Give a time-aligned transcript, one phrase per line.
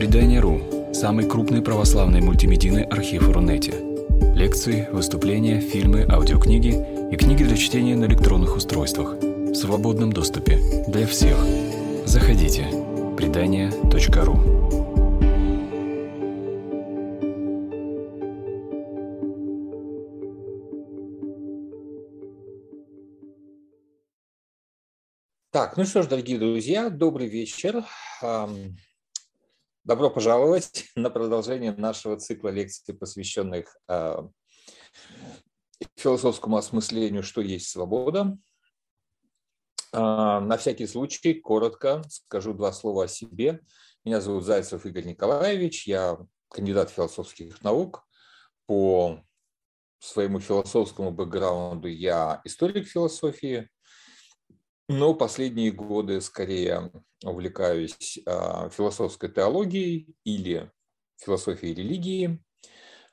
[0.00, 3.74] Предание.ру– самый крупный православный мультимедийный архив Рунете.
[4.34, 10.58] Лекции, выступления, фильмы, аудиокниги и книги для чтения на электронных устройствах в свободном доступе
[10.88, 11.36] для всех.
[12.06, 12.66] Заходите.
[13.14, 14.38] Предание.ру
[25.50, 27.84] Так, ну что ж, дорогие друзья, добрый вечер.
[29.90, 34.18] Добро пожаловать на продолжение нашего цикла лекций, посвященных э,
[35.96, 38.38] философскому осмыслению, что есть свобода.
[39.92, 43.62] Э, на всякий случай, коротко скажу два слова о себе.
[44.04, 46.18] Меня зовут Зайцев Игорь Николаевич, я
[46.50, 48.06] кандидат философских наук.
[48.66, 49.24] По
[49.98, 53.68] своему философскому бэкграунду я историк философии,
[54.90, 56.90] но последние годы скорее
[57.24, 60.68] увлекаюсь а, философской теологией или
[61.16, 62.42] философией религии.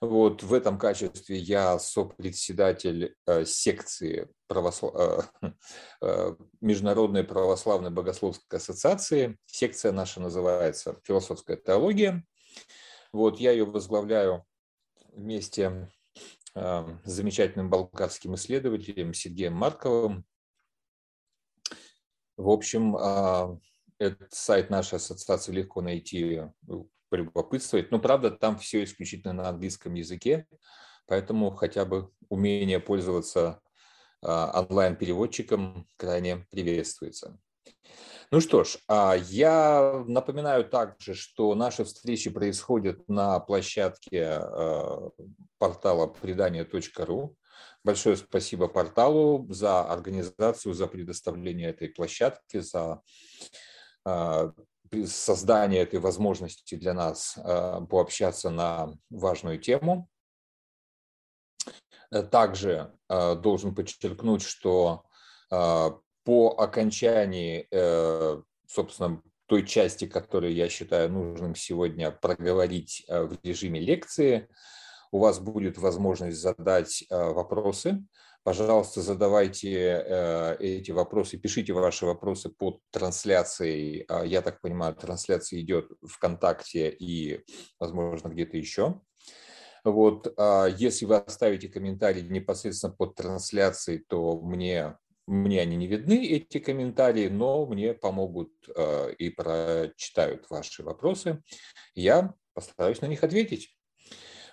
[0.01, 5.29] Вот в этом качестве я сопредседатель а, секции православ...
[6.01, 9.37] А, Международной православной богословской ассоциации.
[9.45, 12.25] Секция наша называется «Философская теология».
[13.13, 14.45] Вот я ее возглавляю
[15.13, 15.91] вместе
[16.55, 20.25] с замечательным болгарским исследователем Сергеем Марковым,
[22.37, 23.57] в общем, а,
[23.99, 27.91] этот сайт нашей ассоциации легко найти, ну, полюбопытствовать.
[27.91, 30.45] Но, правда, там все исключительно на английском языке,
[31.07, 33.59] поэтому хотя бы умение пользоваться
[34.21, 37.39] а, онлайн-переводчиком крайне приветствуется.
[38.29, 44.41] Ну что ж, а, я напоминаю также, что наши встречи происходят на площадке
[45.57, 47.35] портала предания.ру.
[47.83, 53.01] Большое спасибо порталу за организацию, за предоставление этой площадки, за
[54.03, 54.53] а,
[55.05, 60.09] создание этой возможности для нас а, пообщаться на важную тему.
[62.31, 65.03] Также а, должен подчеркнуть, что
[65.49, 74.49] по окончании, э, собственно, той части, которую я считаю нужным сегодня проговорить в режиме лекции,
[75.11, 78.03] у вас будет возможность задать э, вопросы.
[78.47, 84.05] Пожалуйста, задавайте э, эти вопросы, пишите ваши вопросы под трансляцией.
[84.07, 87.43] А, я так понимаю, трансляция идет ВКонтакте и,
[87.77, 89.01] возможно, где-то еще.
[89.83, 96.25] Вот, а, если вы оставите комментарий непосредственно под трансляцией, то мне, мне они не видны,
[96.25, 101.43] эти комментарии, но мне помогут э, и прочитают ваши вопросы.
[101.95, 103.77] Я постараюсь на них ответить.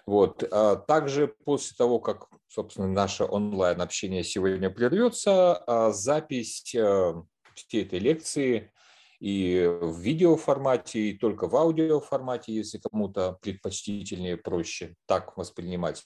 [0.06, 0.44] Вот.
[0.50, 7.14] А также после того, как, собственно, наше онлайн-общение сегодня прервется, а запись э,
[7.54, 8.72] всей этой лекции
[9.20, 16.04] и в видеоформате, и только в аудиоформате, если кому-то предпочтительнее, проще так воспринимать,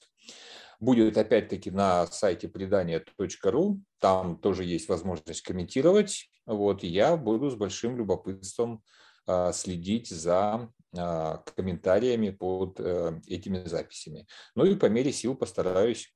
[0.78, 3.80] будет опять-таки на сайте предания.ру.
[3.98, 6.30] Там тоже есть возможность комментировать.
[6.46, 8.82] Вот, я буду с большим любопытством
[9.26, 14.26] а, следить за комментариями под э, этими записями.
[14.54, 16.14] Ну и по мере сил постараюсь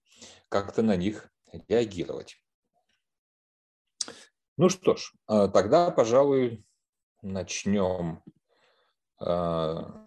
[0.49, 1.31] как-то на них
[1.69, 2.37] реагировать.
[4.57, 6.65] Ну что ж, а, тогда, пожалуй,
[7.23, 8.23] начнем.
[9.19, 10.05] А,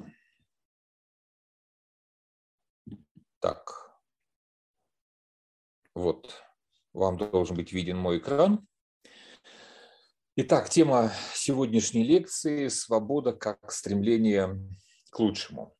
[3.39, 3.99] так,
[5.93, 6.33] вот,
[6.93, 8.67] вам должен быть виден мой экран.
[10.37, 14.59] Итак, тема сегодняшней лекции– свобода как стремление
[15.09, 15.73] к лучшему.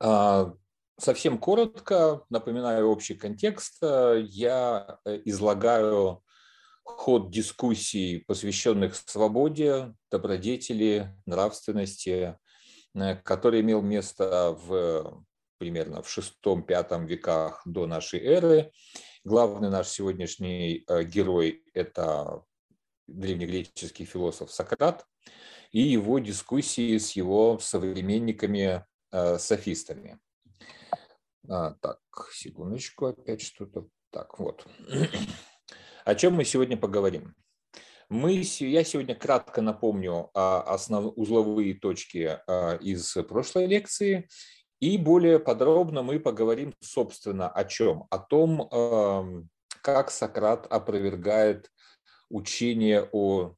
[0.00, 0.54] А,
[0.98, 6.22] совсем коротко, напоминаю общий контекст, я э, излагаю
[6.84, 12.38] ход дискуссий, посвященных свободе, добродетели, нравственности,
[12.94, 15.26] э, который имел место в
[15.58, 18.72] примерно в VI-V веках до нашей эры
[19.26, 22.44] Главный наш сегодняшний э, герой– это
[23.08, 25.04] древнегреческий философ Сократ
[25.72, 30.12] и его дискуссии с его современниками-софистами.
[30.12, 30.16] Э,
[31.48, 31.98] а, так,
[32.30, 33.88] секундочку, опять что-то.
[34.10, 34.64] Так, вот.
[36.04, 37.34] О чем мы сегодня поговорим?
[38.08, 44.28] Мы, я сегодня кратко напомню основ, узловые точки э, из прошлой лекции
[44.80, 48.06] и более подробно мы поговорим, собственно, о чем?
[48.10, 49.48] О том, эм,
[49.82, 51.70] как Сократ опровергает
[52.28, 53.54] учение о...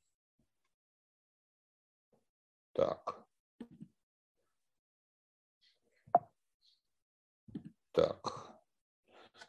[2.73, 3.27] Так.
[7.93, 8.49] Так.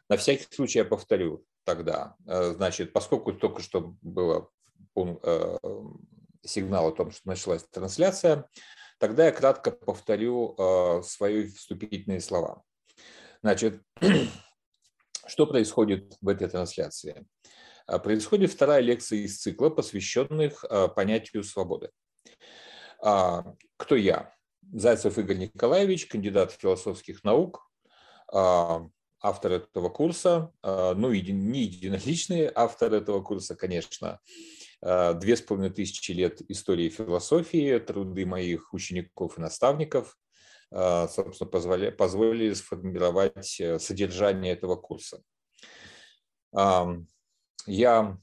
[0.08, 2.16] На всякий случай я повторю тогда.
[2.26, 4.50] Э, значит, поскольку только что было
[4.96, 5.58] э,
[6.42, 8.48] сигнал о том, что началась трансляция,
[9.00, 10.56] тогда я кратко повторю
[11.02, 12.62] свои вступительные слова.
[13.42, 13.82] Значит,
[15.26, 17.26] что происходит в этой трансляции?
[17.86, 20.64] Происходит вторая лекция из цикла, посвященных
[20.94, 21.90] понятию свободы.
[22.98, 24.32] Кто я?
[24.72, 27.68] Зайцев Игорь Николаевич, кандидат философских наук,
[29.20, 34.18] автор этого курса, а, ну, не единоличный автор этого курса, конечно, а,
[34.82, 40.16] две с половиной тысячи лет истории философии, труды моих учеников и наставников,
[40.70, 45.22] а, собственно, позволи, позволили сформировать э, содержание этого курса.
[47.66, 48.18] Я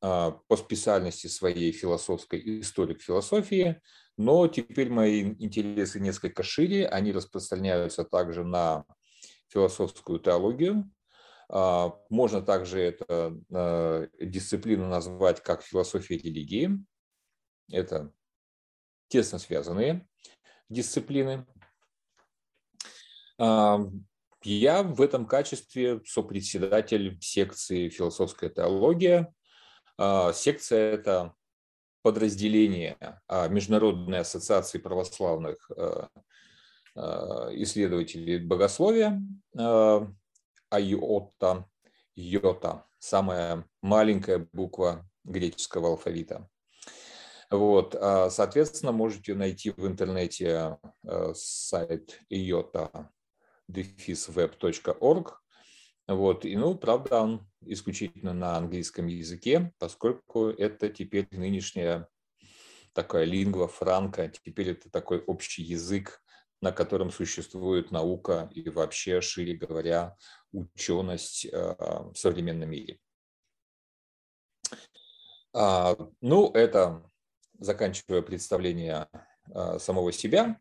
[0.00, 3.80] по специальности своей философской историк философии,
[4.16, 8.84] но теперь мои интересы несколько шире, они распространяются также на
[9.48, 10.88] философскую теологию.
[11.48, 16.70] А, можно также эту а, дисциплину назвать как философия религии.
[17.70, 18.12] Это
[19.08, 20.08] тесно связанные
[20.68, 21.46] дисциплины.
[23.38, 23.80] А,
[24.42, 29.32] я в этом качестве сопредседатель секции «Философская теология».
[30.34, 31.34] Секция– это
[32.02, 32.98] подразделение
[33.48, 35.68] Международной ассоциации православных
[36.98, 39.20] Э, исследователей богословия,
[39.58, 40.06] э,
[40.70, 41.68] айота,
[42.14, 46.48] йота, самая маленькая буква греческого алфавита.
[47.50, 53.08] Вот, а, соответственно, можете найти в интернете э, сайт iota
[53.68, 55.40] web.org.
[56.08, 62.08] Вот, и, ну, правда, он исключительно на английском языке, поскольку это теперь нынешняя
[62.92, 66.22] такая лингва франка, теперь это такой общий язык
[66.60, 70.16] на котором существует наука и вообще, шире говоря,
[70.52, 72.98] ученость э, в современном мире.
[75.52, 77.02] А, ну, это
[77.58, 79.08] заканчивая представление
[79.54, 80.60] э, самого себя.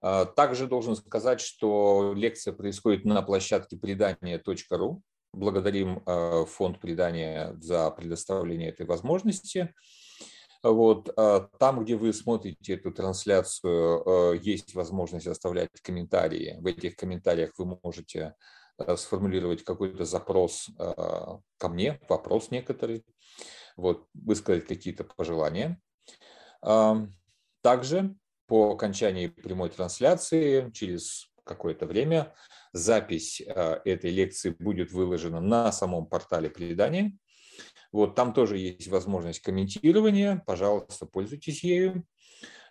[0.00, 5.02] А, также должен сказать, что лекция происходит на площадке предания.ру.
[5.32, 9.74] Благодарим э, фонд предания за предоставление этой возможности.
[10.64, 16.56] Вот, а, там, где вы смотрите эту трансляцию, э, есть возможность оставлять комментарии.
[16.58, 18.34] В этих комментариях вы можете
[18.78, 23.04] э, сформулировать какой-то запрос ко мне, вопрос некоторый,
[23.76, 25.78] вот, высказать какие-то пожелания.
[27.60, 32.34] Также по окончании прямой трансляции через какое-то время
[32.72, 37.16] запись этой лекции будет выложена на самом портале предания.
[37.92, 40.42] Вот там тоже есть возможность комментирования.
[40.46, 42.04] Пожалуйста, пользуйтесь ею.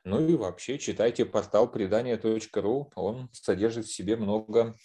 [0.04, 2.92] Ну и вообще читайте портал предания.ру.
[2.96, 4.76] Он содержит в себе много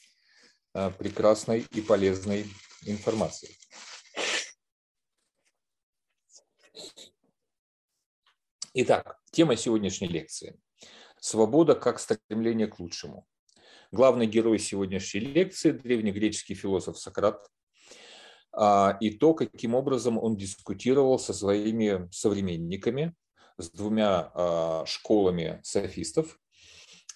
[0.74, 2.46] а, прекрасной и полезной
[2.86, 3.50] информации.
[8.74, 10.56] Итак, тема сегодняшней лекции.
[11.18, 13.26] Свобода как стремление к лучшему.
[13.90, 17.50] Главный герой сегодняшней лекции– древнегреческий философ Сократ,
[19.00, 23.14] и то, каким образом он дискутировал со своими современниками,
[23.58, 26.38] с двумя а, школами софистов,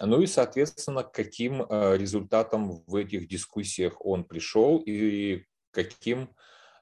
[0.01, 6.35] ну и, соответственно, каким а, результатам в этих дискуссиях он пришел и каким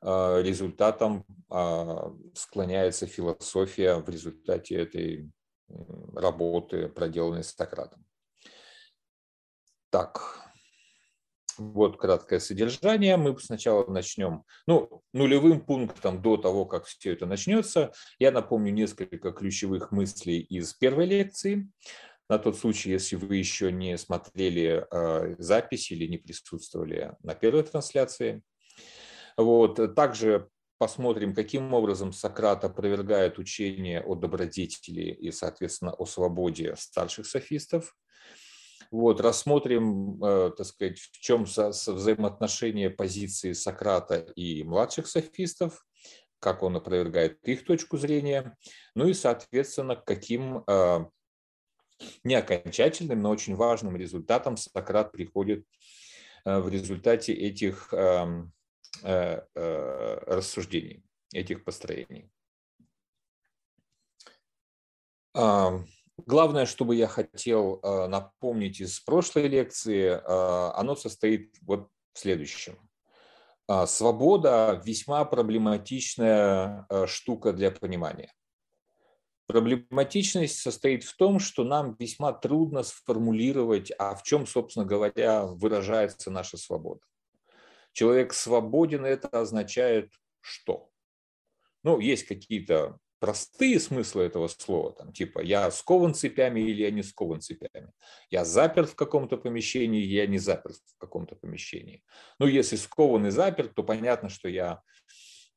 [0.02, 1.26] результатам
[2.34, 5.30] склоняется философия в результате этой
[6.14, 8.06] работы, проделанной Сократом.
[9.90, 10.49] Так,
[11.60, 13.16] вот краткое содержание.
[13.16, 17.92] Мы сначала начнем, ну, нулевым пунктом до того, как все это начнется.
[18.18, 21.70] Я напомню несколько ключевых мыслей из первой лекции.
[22.28, 27.62] На тот случай, если вы еще не смотрели э, запись или не присутствовали на первой
[27.64, 28.42] трансляции.
[29.36, 29.94] Вот.
[29.94, 30.48] Также
[30.78, 37.94] посмотрим, каким образом Сократ опровергает учение о добродетели и, соответственно, о свободе старших софистов.
[38.90, 45.86] Вот, рассмотрим, э, так сказать, в чем взаимоотношения позиции Сократа и младших софистов,
[46.40, 48.56] как он опровергает их точку зрения,
[48.96, 51.06] ну и, соответственно, каким э,
[52.24, 55.64] не окончательным, но очень важным результатом Сократ приходит
[56.44, 58.52] э, в результате этих эм,
[59.02, 62.28] рассуждений, этих построений.
[66.26, 72.18] Главное, что бы я хотел э, напомнить из прошлой лекции, э, оно состоит вот в
[72.18, 72.78] следующем.
[73.68, 78.32] А, свобода– весьма проблематичная э, штука для понимания.
[79.46, 86.30] Проблематичность состоит в том, что нам весьма трудно сформулировать, а в чем, собственно говоря, выражается
[86.30, 87.00] наша свобода.
[87.92, 90.90] Человек свободен– это означает что?
[91.82, 97.02] Ну, есть какие-то простые смыслы этого слова, там, типа я скован цепями или я не
[97.02, 97.92] скован цепями,
[98.30, 102.02] я заперт в каком-то помещении, я не заперт в каком-то помещении.
[102.38, 104.80] Ну, если скован и заперт, то понятно, что я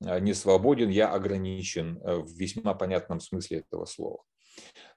[0.05, 4.23] э, не свободен, я ограничен э, в весьма понятном смысле этого слова.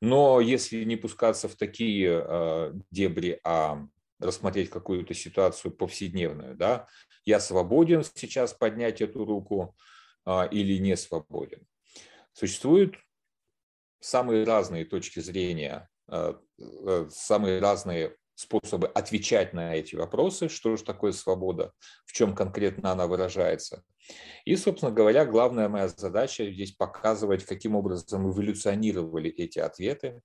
[0.00, 3.86] Но если не пускаться в такие э, дебри, а
[4.18, 6.88] рассмотреть какую-то ситуацию повседневную, да,
[7.24, 9.76] я свободен сейчас поднять эту руку
[10.50, 11.66] или не свободен.
[12.36, 12.96] Существуют
[13.98, 20.84] самые разные точки зрения, э, э, самые разные способы отвечать на эти вопросы, что же
[20.84, 21.72] такое свобода,
[22.04, 23.84] в чем конкретно она выражается.
[24.44, 30.20] И, собственно говоря, главная моя задача здесь показывать, каким образом эволюционировали эти ответы,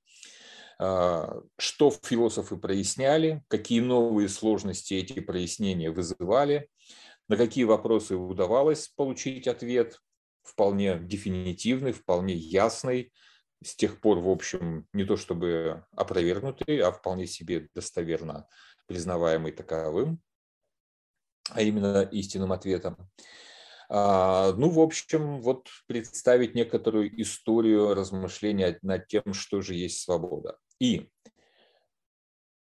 [0.82, 6.68] э, что философы проясняли, какие новые сложности эти прояснения вызывали,
[7.30, 10.01] на какие вопросы удавалось получить ответ,
[10.43, 13.12] вполне дефинитивный, вполне ясный,
[13.63, 18.48] с тех пор, в общем, не то чтобы опровергнутый, а вполне себе достоверно
[18.88, 20.19] признаваемый таковым,
[21.50, 22.98] а именно истинным ответом.
[23.93, 30.57] А, ну, в общем, вот представить некоторую историю размышления над тем, что же есть свобода.
[30.79, 31.12] И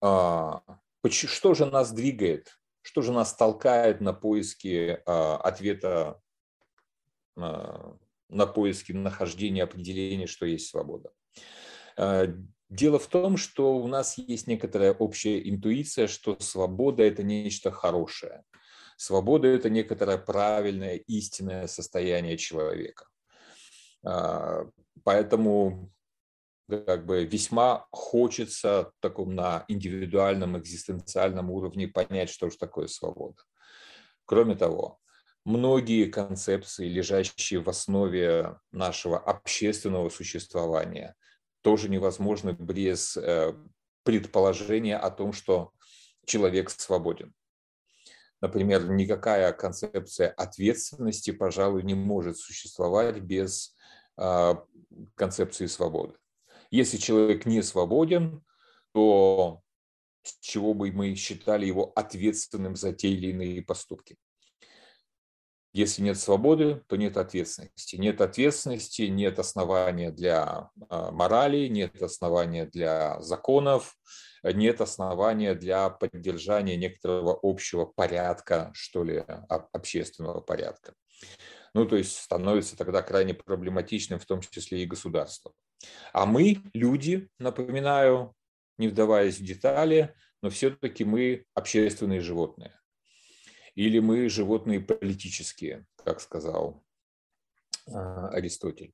[0.01, 0.63] а,
[1.11, 6.22] что же нас двигает, что же нас толкает на поиски а, ответа
[7.37, 11.11] на поиски нахождения определения, что есть свобода.
[11.97, 12.27] А,
[12.69, 18.43] дело в том, что у нас есть некоторая общая интуиция, что свобода– это нечто хорошее.
[18.97, 23.07] Свобода– это некоторое правильное, истинное состояние человека.
[24.05, 24.65] А,
[25.05, 25.93] поэтому
[26.69, 33.43] как бы весьма хочется таком на индивидуальном экзистенциальном уровне понять, что же такое свобода.
[34.25, 34.99] Кроме того,
[35.45, 41.15] многие концепции, лежащие в основе нашего общественного существования,
[41.63, 43.55] тоже невозможны без э,
[44.03, 45.73] предположения о том, что
[46.25, 47.35] человек свободен.
[48.41, 53.77] Например, никакая концепция ответственности, пожалуй, не может существовать без
[54.19, 54.55] э,
[55.15, 56.15] концепции свободы.
[56.71, 58.43] Если человек не свободен,
[58.93, 59.63] то
[60.23, 64.17] с чего бы мы считали его ответственным за те или иные поступки?
[65.73, 67.97] Если нет свободы, то нет ответственности.
[67.97, 73.97] Нет ответственности, нет основания для а, морали, нет основания для законов,
[74.43, 80.95] нет основания для поддержания некоторого общего порядка, что ли, общественного порядка.
[81.75, 85.53] Ну, то есть становится тогда крайне проблематичным, в том числе и государство.
[86.13, 88.35] А мы, люди, напоминаю,
[88.77, 92.79] не вдаваясь в детали, но все-таки мы общественные животные
[93.75, 96.83] или мы животные политические, как сказал
[97.91, 98.93] а, Аристотель.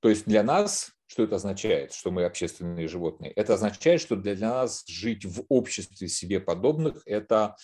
[0.00, 3.32] То есть для нас, что это означает, что мы общественные животные?
[3.32, 7.56] Это означает, что для нас жить в обществе себе подобных– это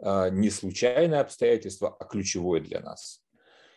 [0.00, 3.22] а, не случайное обстоятельство, а ключевое для нас.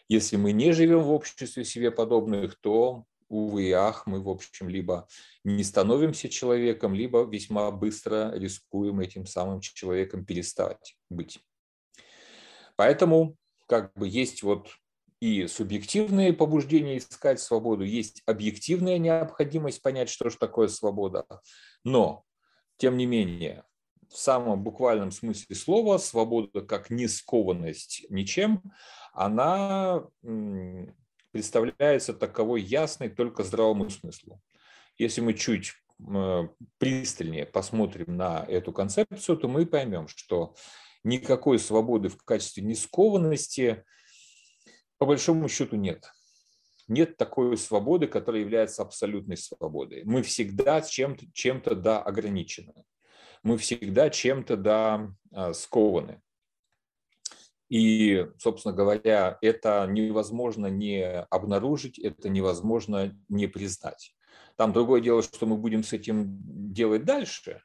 [0.10, 4.69] Если мы не живем в обществе себе подобных, то, увы и ах, мы, в общем,
[4.69, 5.07] либо
[5.43, 11.39] не становимся человеком, либо весьма быстро рискуем этим самым человеком перестать быть.
[12.77, 13.36] Поэтому
[13.67, 14.69] как бы есть вот
[15.19, 21.25] и субъективные побуждения искать свободу, есть объективная необходимость понять, что же такое свобода.
[21.84, 22.24] Но,
[22.77, 23.63] тем не менее,
[24.10, 28.62] в самом буквальном смысле слова, свобода как не скованность ничем,
[29.12, 30.05] она
[31.31, 34.39] представляется таковой ясной только здравому смыслу.
[34.98, 35.74] Если мы чуть
[36.77, 40.53] пристальнее посмотрим на эту концепцию, то мы поймем, что
[41.07, 43.85] никакой свободы в качестве нескованности
[44.97, 46.11] по большому счету нет.
[46.87, 50.03] Нет такой свободы, которая является абсолютной свободой.
[50.05, 52.73] Мы всегда чем-то, чем-то да ограничены.
[53.43, 56.21] Мы всегда чем-то да а, скованы.
[57.69, 64.15] И, собственно говоря, это невозможно не обнаружить, это невозможно не признать.
[64.55, 66.39] Там другое дело, что мы будем с этим
[66.73, 67.61] делать дальше,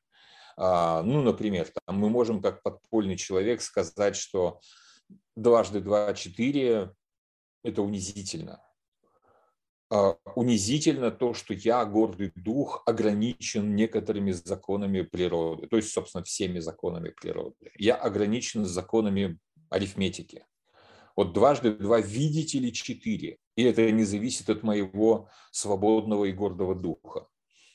[0.63, 4.61] ну, например, там мы можем как подпольный человек сказать, что
[5.35, 6.93] дважды два– четыре–
[7.65, 8.63] это унизительно.
[9.91, 16.61] А, унизительно то, что я, гордый дух, ограничен некоторыми законами природы, то есть, собственно, всеми
[16.61, 17.73] законами природы.
[17.77, 19.39] Я ограничен законами
[19.69, 20.47] арифметики.
[21.17, 26.75] Вот дважды два видите ли четыре, и это не зависит от моего свободного и гордого
[26.75, 27.27] духа.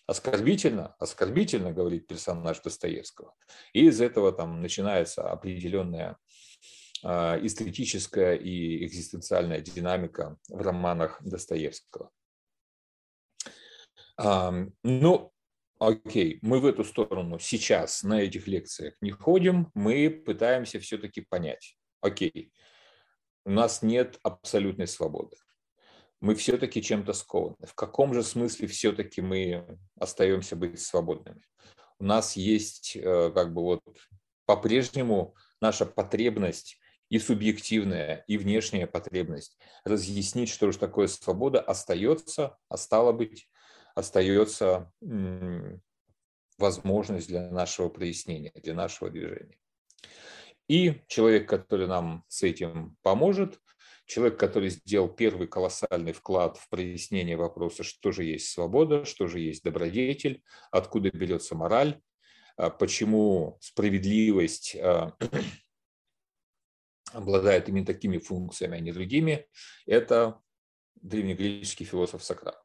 [0.08, 3.36] Оскорбительно, оскорбительно, говорит персонаж Достоевского.
[3.74, 6.18] И из этого там начинается определенная
[7.04, 12.10] а, эстетическая и экзистенциальная динамика в романах Достоевского.
[14.18, 15.32] Ну,
[15.78, 21.78] окей, мы в эту сторону сейчас на этих лекциях не ходим, мы пытаемся все-таки понять.
[22.02, 22.52] Окей,
[23.46, 25.38] у нас нет абсолютной свободы.
[26.19, 27.55] Мы все-таки чем-то скованы.
[27.63, 31.41] В каком же смысле все-таки мы остаемся быть свободными?
[32.00, 33.81] У нас есть э, как бы вот
[34.45, 42.77] по-прежнему наша потребность и субъективная, и внешняя потребность разъяснить, что же такое свобода, остается, а
[42.77, 43.50] стало быть,
[43.95, 44.91] остается
[46.57, 49.57] возможность для нашего прояснения, для нашего движения.
[50.67, 53.59] И человек, который нам с этим поможет,
[54.08, 59.40] человек, который сделал первый колоссальный вклад в прояснение вопроса, что же есть свобода, что же
[59.40, 62.02] есть добродетель, откуда берется мораль,
[62.56, 65.14] а почему справедливость а,
[67.12, 69.46] обладает именно такими функциями, а не другими,
[69.86, 70.42] это
[70.96, 72.64] древнегреческий философ Сократ.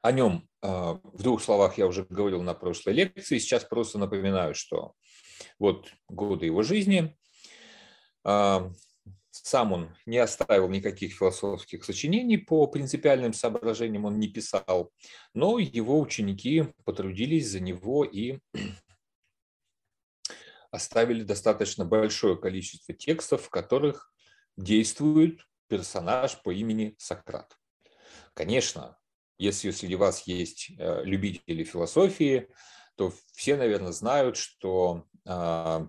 [0.00, 3.38] О нем а, в двух словах я уже говорил на прошлой лекции.
[3.38, 4.94] Сейчас просто напоминаю, что
[5.62, 7.16] вот годы его жизни.
[8.24, 8.72] А,
[9.30, 14.90] сам он не оставил никаких философских сочинений по принципиальным соображениям, он не писал,
[15.34, 18.40] но его ученики потрудились за него и
[20.72, 24.12] оставили достаточно большое количество текстов, в которых
[24.56, 27.56] действует персонаж по имени Сократ.
[28.34, 28.98] Конечно,
[29.38, 32.48] если среди вас есть э, любители философии,
[32.96, 35.06] то все, наверное, знают, что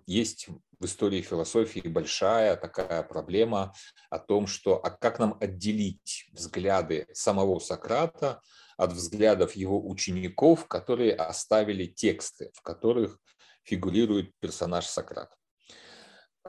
[0.05, 0.47] есть
[0.79, 3.73] в истории философии большая такая проблема
[4.09, 8.41] о том, что а как нам отделить взгляды самого Сократа
[8.77, 13.17] от взглядов его учеников, которые оставили тексты, в которых
[13.63, 15.29] фигурирует персонаж Сократ.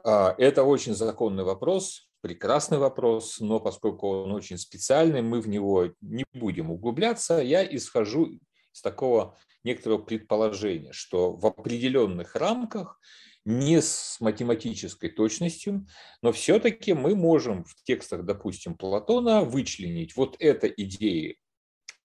[0.03, 5.91] А, это очень законный вопрос, прекрасный вопрос, но поскольку он очень специальный, мы в него
[6.01, 7.39] не будем углубляться.
[7.41, 8.39] Я исхожу
[8.75, 13.01] из такого некоторого предположения, что в определенных рамках,
[13.47, 15.87] не с математической точностью,
[16.23, 21.39] но все-таки мы можем в текстах, допустим, Платона вычленить вот это идеи,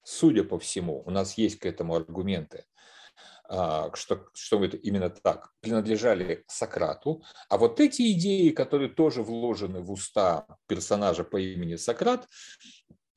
[0.03, 2.65] судя по всему, у нас есть к этому аргументы,
[3.47, 9.79] а, что, что это именно так, принадлежали Сократу, а вот эти идеи, которые тоже вложены
[9.79, 12.27] в уста персонажа по имени Сократ,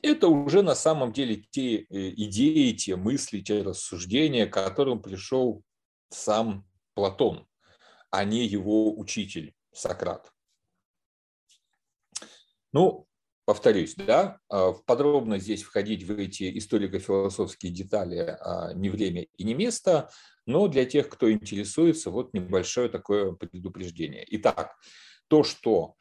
[0.02, 5.62] это уже на самом деле те э, идеи, те мысли, те рассуждения, к которым пришел
[6.10, 7.46] сам Платон,
[8.10, 10.30] а не его учитель Сократ.
[12.72, 13.06] Ну,
[13.44, 19.54] повторюсь, да, а, подробно здесь входить в эти историко-философские детали а, не время и не
[19.54, 20.10] место,
[20.46, 24.26] но для тех, кто интересуется, вот небольшое такое предупреждение.
[24.28, 24.76] Итак,
[25.28, 25.96] то, что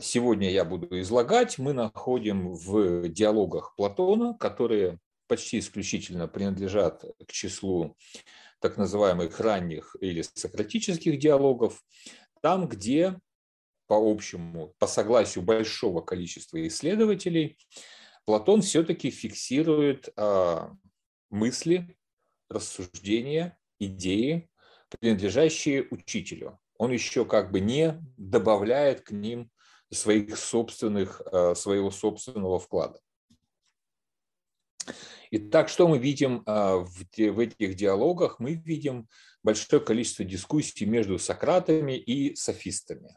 [0.00, 7.96] сегодня я буду излагать, мы находим в диалогах Платона, которые почти исключительно принадлежат к числу
[8.60, 11.82] так называемых ранних или сократических диалогов,
[12.40, 13.16] там, где
[13.92, 17.58] по общему, по согласию большого количества исследователей,
[18.24, 20.72] Платон все-таки фиксирует а,
[21.28, 21.94] мысли,
[22.48, 24.48] рассуждения, идеи,
[24.98, 26.58] принадлежащие учителю.
[26.78, 29.50] Он еще как бы не добавляет к ним
[29.90, 32.98] своих собственных, а, своего собственного вклада.
[35.30, 38.38] Итак, что мы видим а, в, этих диалогах?
[38.38, 39.08] Мы видим
[39.42, 43.16] большое количество дискуссий между Сократами и софистами.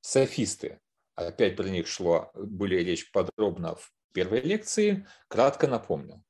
[0.00, 0.80] Софисты,
[1.14, 6.22] опять про них шло более речь подробно в первой лекции, кратко напомню.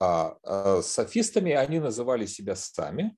[0.00, 3.16] А, а софистами они называли себя сами,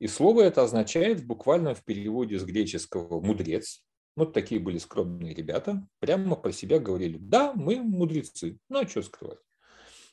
[0.00, 3.84] и слово это означает буквально в переводе с греческого «мудрец».
[4.16, 9.02] Вот такие были скромные ребята, прямо про себя говорили, да, мы мудрецы, ну а что
[9.02, 9.38] скрывать.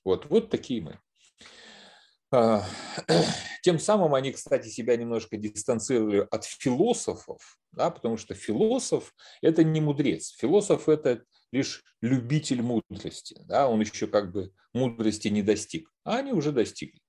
[0.04, 1.00] Вот, вот такие мы.
[2.32, 2.66] А,
[3.64, 9.80] тем самым они, кстати, себя немножко дистанцировали от философов, да, потому что философ– это не
[9.80, 10.36] мудрец.
[10.38, 13.42] Философ– это лишь любитель мудрости.
[13.46, 17.00] Да, он еще как бы мудрости не достиг, а они уже достигли.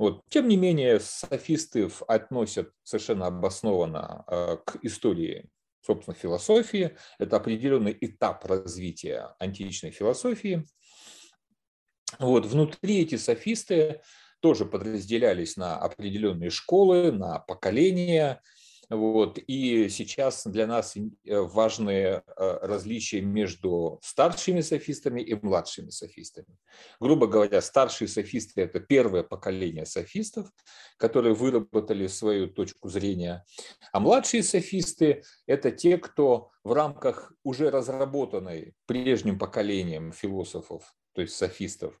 [0.00, 0.22] Вот.
[0.30, 5.50] Тем не менее, софисты относят совершенно обоснованно а, к истории,
[5.84, 6.96] собственно, философии.
[7.18, 10.64] Это определенный этап развития античной философии.
[12.18, 12.46] Вот.
[12.46, 14.00] Внутри эти софисты
[14.40, 18.40] тоже подразделялись на определенные школы, на поколения.
[18.90, 19.38] Вот.
[19.38, 26.58] И сейчас для нас э, важны э, различия между старшими софистами и младшими софистами.
[26.98, 30.50] Грубо говоря, старшие софисты– это первое поколение софистов,
[30.96, 33.44] которые выработали свою точку зрения,
[33.92, 41.36] а младшие софисты– это те, кто в рамках уже разработанной прежним поколением философов, то есть
[41.36, 41.94] софистов,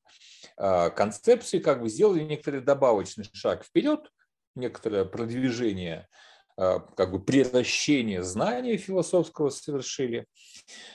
[0.56, 4.10] э, концепции как бы сделали некоторый добавочный шаг вперед,
[4.56, 6.29] некоторое продвижение– а,
[6.60, 10.26] как бы приращение знания философского совершили.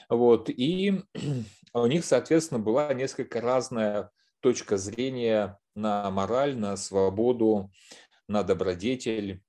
[0.08, 0.48] Вот.
[0.48, 1.02] И
[1.74, 7.72] у них, соответственно, была несколько разная точка зрения на мораль, на свободу,
[8.28, 9.42] на добродетель.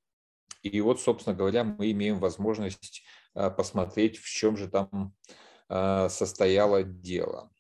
[0.63, 3.03] И вот, собственно говоря, мы имеем возможность
[3.36, 5.13] а, посмотреть, в чем же там
[5.69, 7.51] а, состояло дело.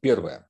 [0.00, 0.46] Первое.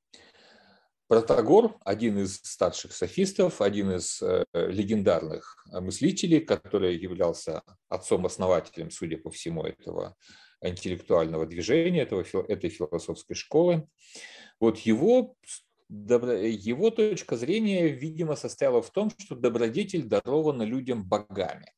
[1.06, 9.30] Протагор, один из старших софистов, один из э, легендарных мыслителей, который являлся отцом-основателем, судя по
[9.30, 10.16] всему, этого
[10.62, 13.86] интеллектуального движения, этого, этой философской школы.
[14.60, 15.36] Вот его,
[15.88, 21.72] его точка зрения, видимо, состояла в том, что добродетель дарована людям богами.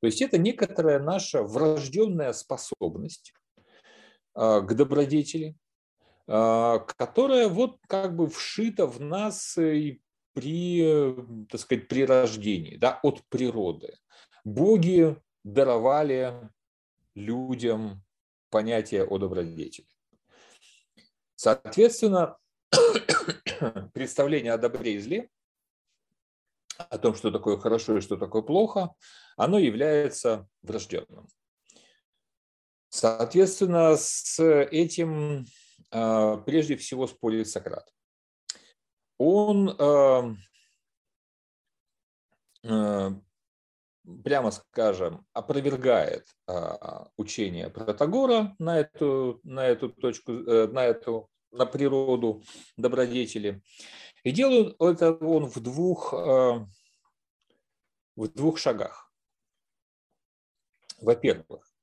[0.00, 3.32] То есть это некоторая наша врожденная способность
[4.34, 5.56] а, к добродетели,
[6.26, 10.00] которая вот как бы вшита в нас и
[10.32, 11.14] при,
[11.50, 13.96] так сказать, при рождении, да, от природы.
[14.44, 16.50] Боги даровали
[17.14, 18.02] людям
[18.50, 19.88] понятие о добродетели.
[21.36, 22.38] Соответственно,
[23.92, 25.28] представление о добре и зле,
[26.76, 28.94] о том, что такое хорошо и что такое плохо,
[29.36, 31.28] оно является врожденным.
[32.88, 35.44] Соответственно, с этим а,
[35.94, 37.88] прежде всего спорит Сократ.
[39.16, 40.34] Он а,
[42.64, 43.12] а,
[44.22, 46.28] прямо скажем, опровергает
[47.16, 52.42] учение Протагора на эту, на эту точку, э, на эту, на природу
[52.76, 53.62] добродетели.
[54.24, 56.68] И делает это он в двух, в
[58.16, 59.12] двух шагах.
[61.00, 61.73] Во-первых,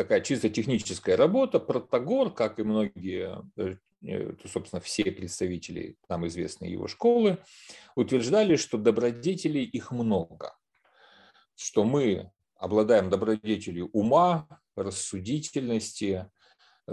[0.00, 1.60] такая чисто техническая работа.
[1.60, 7.36] Протагор, как и многие, э, э, собственно, все представители нам известной его школы,
[7.96, 10.56] утверждали, что добродетелей их много,
[11.54, 16.30] что мы обладаем добродетелью ума, рассудительности,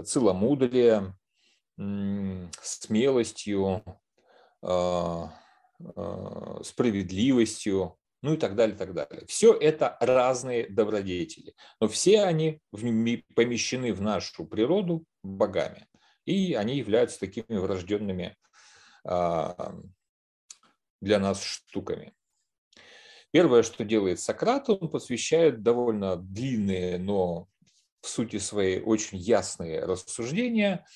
[0.04, 1.16] целомудрия,
[2.60, 3.82] смелостью,
[4.60, 5.32] а,
[5.96, 9.24] а, справедливостью, ну и так далее, так далее.
[9.26, 15.86] Все это разные добродетели, но все они помещены в нашу природу богами,
[16.24, 18.36] и они являются такими врожденными
[19.04, 19.74] а,
[21.00, 22.12] для нас штуками.
[23.30, 27.46] Первое, что делает Сократ, он посвящает довольно длинные, но
[28.00, 30.86] в сути своей очень ясные рассуждения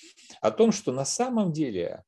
[0.41, 2.05] о том, что на самом деле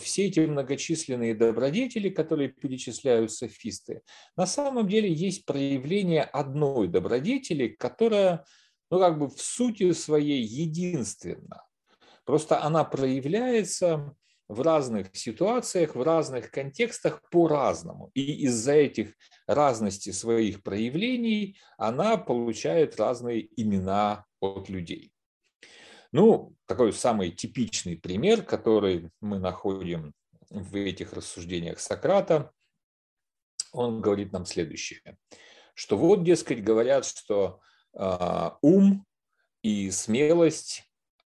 [0.00, 4.02] все эти многочисленные добродетели, которые перечисляют софисты,
[4.36, 8.44] на самом деле есть проявление одной добродетели, которая,
[8.90, 11.64] ну, как бы в сути своей единственна.
[12.24, 14.14] Просто она проявляется
[14.48, 18.10] в разных ситуациях, в разных контекстах по-разному.
[18.14, 19.14] И из-за этих
[19.46, 25.12] разности своих проявлений она получает разные имена от людей.
[26.12, 30.14] Ну, такой самый типичный пример, который мы находим
[30.50, 32.52] в этих рассуждениях Сократа,
[33.72, 35.18] он говорит нам следующее,
[35.74, 37.60] что вот, дескать, говорят, что
[37.92, 39.04] э, ум
[39.62, 40.84] и смелость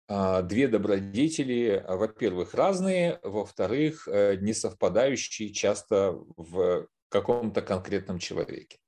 [0.09, 8.79] э, две добродетели, во-первых, разные, во-вторых, э, не совпадающие часто в каком-то конкретном человеке.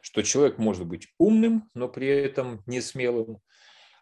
[0.00, 3.40] Что человек может быть умным, но при этом не смелым,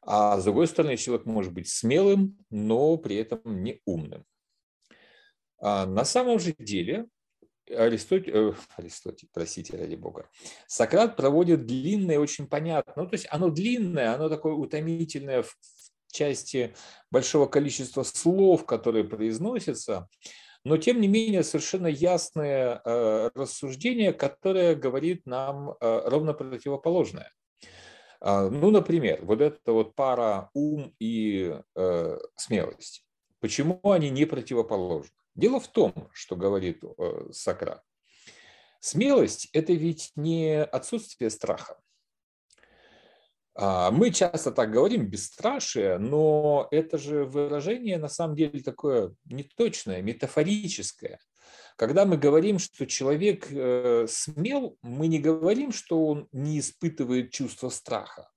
[0.03, 4.25] а с другой стороны, человек может быть смелым, но при этом не умным.
[5.59, 7.07] А на самом же деле
[7.71, 10.29] Аристотель, э, Аристотель, простите, ради бога,
[10.67, 15.57] Сократ проводит длинное, очень понятно, ну, то есть оно длинное, оно такое утомительное в
[16.11, 16.75] части
[17.11, 20.09] большого количества слов, которые произносятся,
[20.65, 27.31] но тем не менее совершенно ясное э, рассуждение, которое говорит нам э, ровно противоположное.
[28.25, 33.05] А, ну, например, вот эта вот пара ум и э, смелость.
[33.41, 35.11] Почему они не противоположны?
[35.35, 37.83] Дело в том, что говорит э, Сократ.
[38.79, 41.81] Смелость– это ведь не отсутствие страха.
[43.57, 50.01] А, мы часто так говорим, бесстрашие, но это же выражение на самом деле такое неточное,
[50.01, 51.19] метафорическое.
[51.77, 57.71] Когда мы говорим, что человек э, смел, мы не говорим, что он не испытывает чувство
[57.71, 58.31] страха.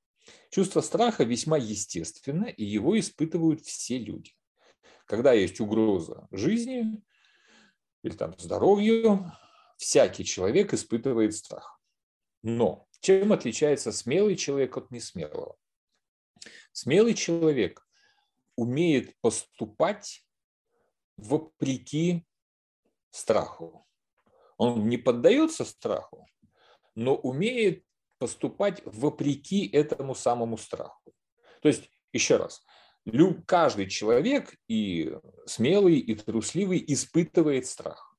[0.50, 4.32] Чувство страха весьма естественно, и его испытывают все люди.
[5.06, 7.04] Когда есть угроза жизни
[8.04, 9.32] или там здоровью,
[9.78, 11.80] всякий человек испытывает страх.
[12.42, 15.58] Но чем отличается смелый человек от несмелого?
[16.72, 17.86] Смелый человек
[18.56, 20.26] умеет поступать
[21.18, 22.26] вопреки
[23.16, 23.86] страху.
[24.58, 26.28] Он не поддается страху,
[26.96, 27.84] но умеет
[28.18, 31.14] поступать вопреки этому самому страху.
[31.62, 32.64] То есть, еще раз,
[33.46, 38.16] каждый человек, и смелый, и трусливый, испытывает страх.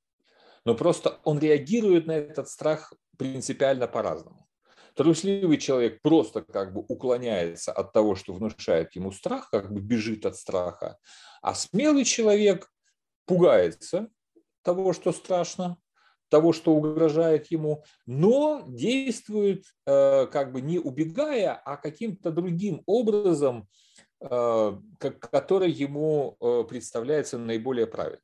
[0.65, 4.49] Но просто он реагирует на этот страх принципиально по-разному.
[4.95, 10.25] Трусливый человек просто как бы уклоняется от того, что внушает ему страх, как бы бежит
[10.25, 10.99] от страха.
[11.43, 12.73] А смелый человек
[13.27, 14.09] пугается
[14.67, 15.79] того, что страшно,
[16.29, 23.69] того, что угрожает ему, но действует э, как бы не убегая, а каким-то другим образом,
[24.21, 28.21] э, который ему э, представляется наиболее правильным.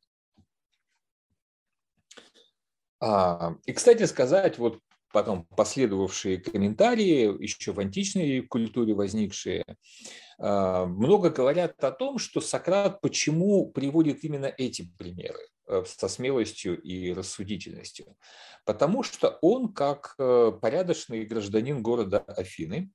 [2.99, 4.81] А, и, кстати сказать, вот
[5.13, 9.65] потом последовавшие комментарии, еще в античной культуре возникшие,
[10.39, 16.81] а, много говорят о том, что Сократ почему приводит именно эти примеры э, со смелостью
[16.81, 18.17] и рассудительностью.
[18.65, 22.91] Потому что он, как э, порядочный гражданин города Афины,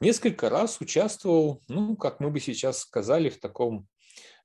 [0.00, 3.86] несколько раз участвовал, ну, как мы бы сейчас сказали, в таком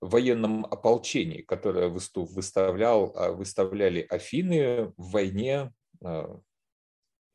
[0.01, 5.71] военном ополчении, которое выставлял, выставляли Афины в войне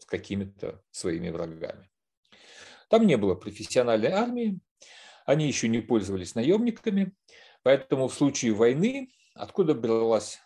[0.09, 1.89] какими-то своими врагами.
[2.89, 4.59] Там не было профессиональной армии,
[5.27, 7.13] они еще не пользовались наемниками,
[7.63, 10.41] поэтому в случае войны откуда бралась,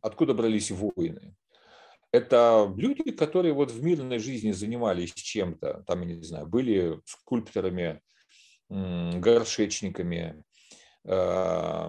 [0.00, 1.36] откуда брались воины?
[2.12, 8.00] Это люди, которые вот в мирной жизни занимались чем-то, там, я не знаю, были скульпторами,
[8.68, 10.42] горшечниками,
[11.04, 11.88] э,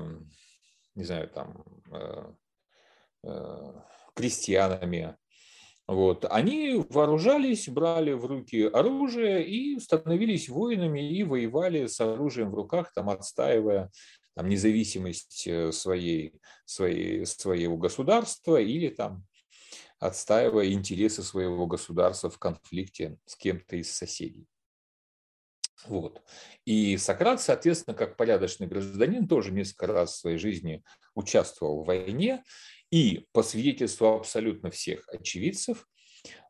[0.95, 2.33] не знаю, там, э,
[3.23, 3.73] э,
[4.15, 5.17] крестьянами,
[5.87, 6.25] вот.
[6.29, 12.91] Они вооружались, брали в руки оружие и становились воинами и воевали с оружием в руках,
[12.93, 13.89] там, отстаивая
[14.35, 16.33] там, независимость э, своей,
[16.65, 19.25] своей, своего государства или там,
[19.99, 24.45] отстаивая интересы своего государства в конфликте с кем-то из соседей.
[25.85, 26.21] Вот.
[26.65, 32.43] И Сократ, соответственно, как порядочный гражданин, тоже несколько раз в своей жизни участвовал в войне
[32.91, 35.87] и по свидетельству абсолютно всех очевидцев,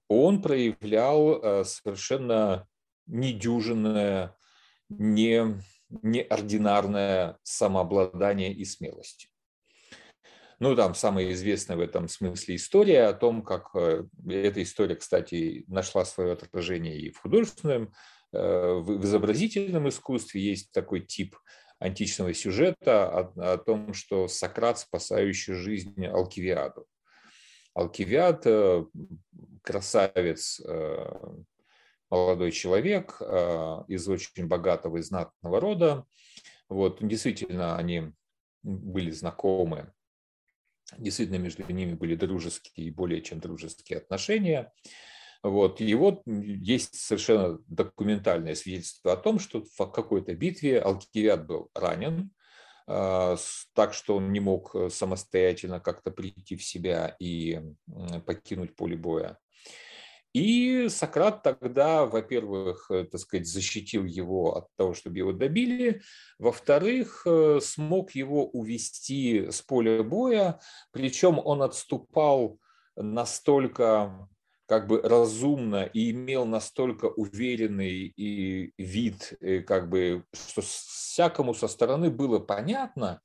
[0.07, 2.67] он проявлял э, совершенно
[3.07, 4.35] недюжинное,
[4.89, 9.29] не, неординарное самообладание и смелость.
[10.59, 15.65] Ну, там самая известная в этом смысле история о том, как э, эта история, кстати,
[15.67, 17.93] нашла свое отражение и в художественном,
[18.33, 20.41] э, в изобразительном искусстве.
[20.41, 21.35] Есть такой тип
[21.79, 26.85] античного сюжета о, о том, что Сократ, спасающий жизнь Алкивиаду.
[27.73, 28.85] Алкивиад, э,
[29.61, 31.05] красавец, э,
[32.09, 36.05] молодой человек э, из очень богатого и знатного рода.
[36.69, 38.13] Вот, действительно, они
[38.63, 39.93] были знакомы,
[40.97, 44.73] действительно между ними были дружеские и более чем дружеские отношения.
[45.49, 45.81] Вот.
[45.81, 52.31] И вот есть совершенно документальное свидетельство о том, что в какой-то битве Алкивиад был ранен,
[52.87, 53.35] а,
[53.73, 57.61] так что он не мог э, самостоятельно как-то прийти в себя и
[58.25, 59.37] покинуть поле боя.
[60.33, 66.01] И Сократ тогда, во-первых, э, так сказать, защитил его от того, чтобы его добили,
[66.39, 70.59] во-вторых, э, смог его увести с поля боя,
[70.91, 72.59] причем он отступал
[72.95, 74.29] настолько
[74.67, 81.67] как бы разумно и имел настолько уверенный и вид, э, как бы, что всякому со
[81.67, 83.21] стороны было понятно,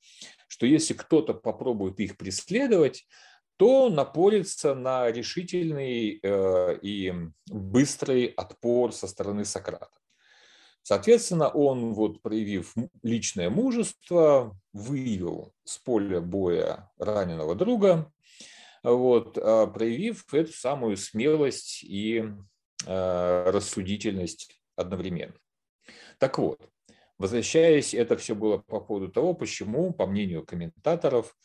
[0.47, 3.05] что если кто-то попробует их преследовать,
[3.57, 7.13] то напорится на решительный э, и
[7.47, 9.99] быстрый отпор со стороны Сократа.
[10.81, 18.11] Соответственно, он, вот, проявив личное мужество, вывел с поля боя раненого друга,
[18.83, 22.25] вот, а, проявив эту самую смелость и
[22.85, 25.35] а, рассудительность одновременно.
[26.19, 26.69] Так вот,
[27.17, 31.35] возвращаясь, это все было по поводу того, почему, по мнению комментаторов,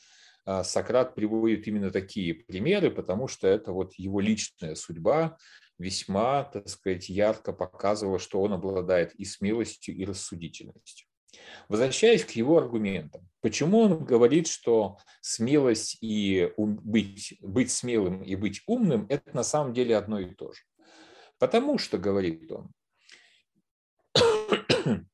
[0.44, 5.36] а, Сократ приводит именно такие примеры, потому что это вот его личная судьба
[5.78, 11.07] весьма, так сказать, ярко показывала, что он обладает и смелостью, и рассудительностью.
[11.68, 18.62] Возвращаясь к его аргументам, почему он говорит, что смелость и быть, быть смелым и быть
[18.66, 20.62] умным– это на самом деле одно и то же.
[21.38, 22.72] Потому что, говорит он,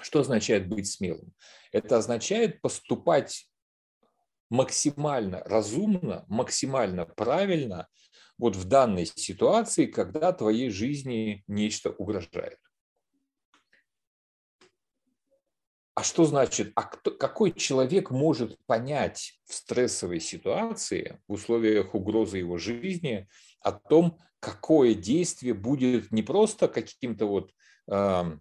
[0.00, 1.32] что означает быть смелым?
[1.72, 3.48] Это означает поступать
[4.50, 7.88] максимально разумно, максимально правильно
[8.38, 12.58] вот в данной ситуации, когда твоей жизни нечто угрожает.
[15.98, 22.38] А что значит, а кто, какой человек может понять в стрессовой ситуации, в условиях угрозы
[22.38, 23.26] его жизни,
[23.62, 27.50] о том, какое действие будет не просто каким-то вот
[27.90, 28.38] э,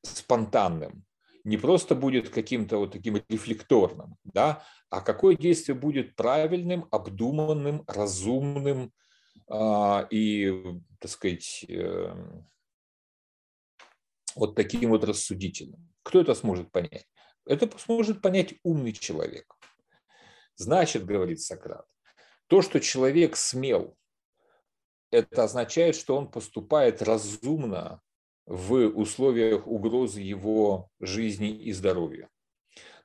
[0.00, 1.04] спонтанным,
[1.44, 8.94] не просто будет каким-то вот таким рефлекторным, да, а какое действие будет правильным, обдуманным, разумным
[9.50, 12.14] э, и, так сказать, э,
[14.36, 15.93] вот таким вот рассудительным.
[16.04, 17.08] Кто это сможет понять?
[17.46, 19.52] Это сможет понять умный человек.
[20.54, 21.86] Значит, говорит Сократ,
[22.46, 23.96] то, что человек смел,
[25.10, 28.00] это означает, что он поступает разумно
[28.46, 32.28] в условиях угрозы его жизни и здоровья.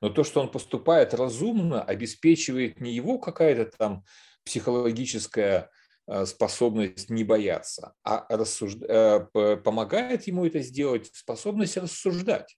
[0.00, 4.04] Но то, что он поступает разумно, обеспечивает не его какая-то там
[4.44, 5.70] психологическая
[6.06, 8.82] э, способность не бояться, а рассужд...
[8.82, 9.26] Э,
[9.64, 12.56] помогает ему это сделать способность рассуждать.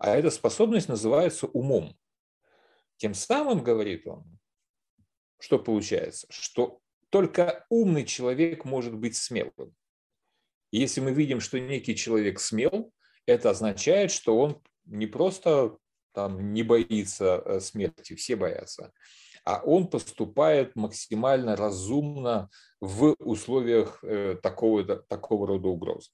[0.00, 1.94] А эта способность называется умом.
[2.96, 4.24] Тем самым, говорит он,
[5.38, 6.26] что получается?
[6.30, 9.74] Что только умный человек может быть смелым.
[10.70, 12.94] И если мы видим, что некий человек смел,
[13.26, 15.76] это означает, что он не просто
[16.12, 18.94] там, не боится э, смерти, все боятся,
[19.44, 22.48] а он поступает максимально разумно
[22.80, 26.10] в условиях э, такого, такого рода угроз.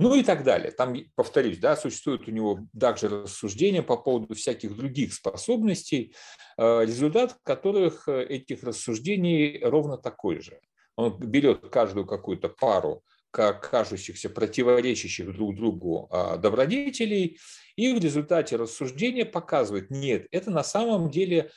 [0.00, 0.70] Ну и так далее.
[0.70, 6.14] Там, повторюсь, да, существует у него также рассуждения по поводу всяких других способностей,
[6.56, 10.58] э, результат которых э, этих рассуждений ровно такой же.
[10.96, 17.38] Он берет каждую какую-то пару как кажущихся противоречащих друг другу а, добродетелей,
[17.76, 21.50] и в результате рассуждения показывает, нет, это на самом деле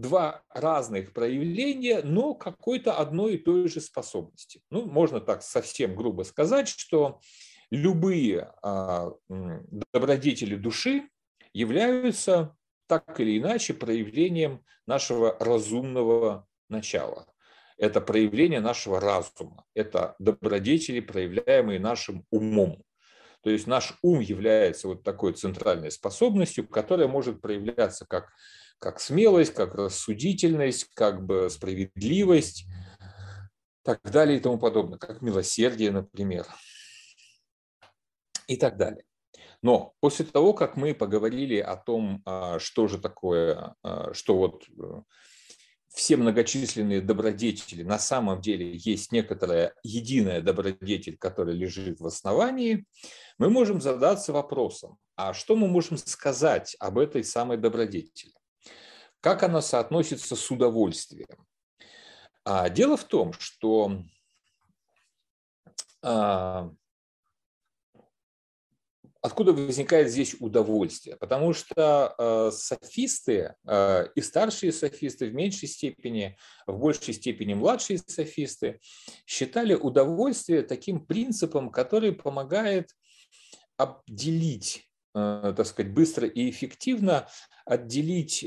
[0.00, 4.60] два разных проявления, но какой-то одной и той же способности.
[4.70, 7.20] Ну, можно так совсем грубо сказать, что
[7.70, 11.08] любые а, добродетели души
[11.52, 17.26] являются так или иначе проявлением нашего разумного начала.
[17.76, 22.82] Это проявление нашего разума, это добродетели, проявляемые нашим умом.
[23.42, 28.32] То есть наш ум является вот такой центральной способностью, которая может проявляться как
[28.84, 32.66] как смелость, как рассудительность, как бы справедливость,
[33.82, 36.46] так далее и тому подобное, как милосердие, например,
[38.46, 39.04] и так далее.
[39.62, 44.64] Но после того, как мы поговорили о том, а, что же такое, а, что вот
[44.68, 45.00] э,
[45.88, 52.84] все многочисленные добродетели, на самом деле есть некоторая единая добродетель, которая лежит в основании,
[53.38, 58.34] мы можем задаться вопросом, а что мы можем сказать об этой самой добродетели?
[59.24, 61.26] Как она соотносится с удовольствием?
[62.44, 64.02] А дело в том, что
[66.02, 66.70] а,
[69.22, 71.16] откуда возникает здесь удовольствие?
[71.16, 78.00] Потому что э, софисты, э, и старшие софисты в меньшей степени, в большей степени младшие
[78.06, 78.78] софисты,
[79.24, 82.90] считали удовольствие таким принципом, который помогает
[83.78, 87.26] обделить, э, так сказать, быстро и эффективно
[87.64, 88.44] отделить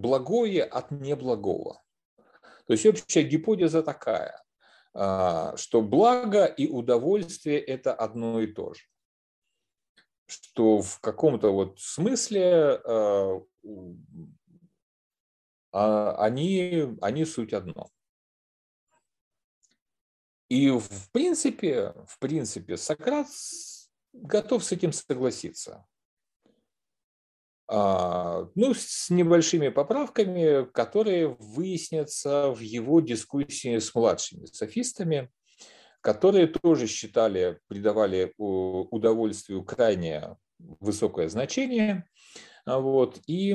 [0.00, 1.82] благое от неблагого.
[2.66, 4.42] То есть общая гипотеза такая,
[4.94, 8.82] а, что благо и удовольствие– это одно и то же.
[10.26, 13.40] Что в каком-то вот смысле а,
[15.72, 17.90] а, они, они суть одно.
[20.48, 23.28] И в принципе, в принципе, Сократ
[24.12, 25.86] готов с этим согласиться.
[27.70, 35.30] А, ну, с небольшими поправками, которые выяснятся в его дискуссии с младшими софистами,
[36.00, 42.08] которые тоже считали, придавали удовольствию крайне высокое значение.
[42.64, 43.54] А, вот, и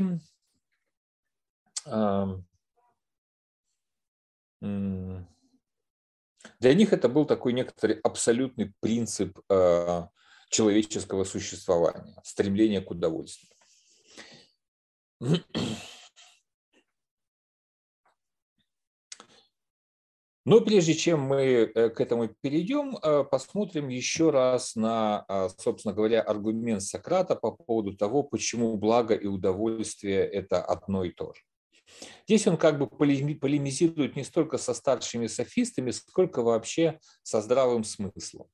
[6.59, 10.09] для них это был такой некоторый абсолютный принцип а,
[10.49, 13.52] человеческого существования, стремление к удовольствию.
[20.45, 25.93] Но прежде чем мы э, к этому перейдем, э, посмотрим еще раз на, а, собственно
[25.93, 31.41] говоря, аргумент Сократа по поводу того, почему благо и удовольствие– это одно и то же.
[32.27, 38.47] Здесь он как бы полемизирует не столько со старшими софистами, сколько вообще со здравым смыслом.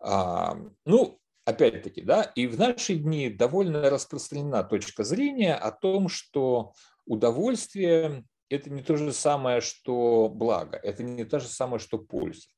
[0.00, 0.56] А,
[0.86, 1.18] ну,
[1.48, 6.74] опять-таки, да, и в наши дни довольно распространена точка зрения о том, что
[7.06, 12.48] удовольствие– это не то же самое, что благо, это не то же самое, что польза.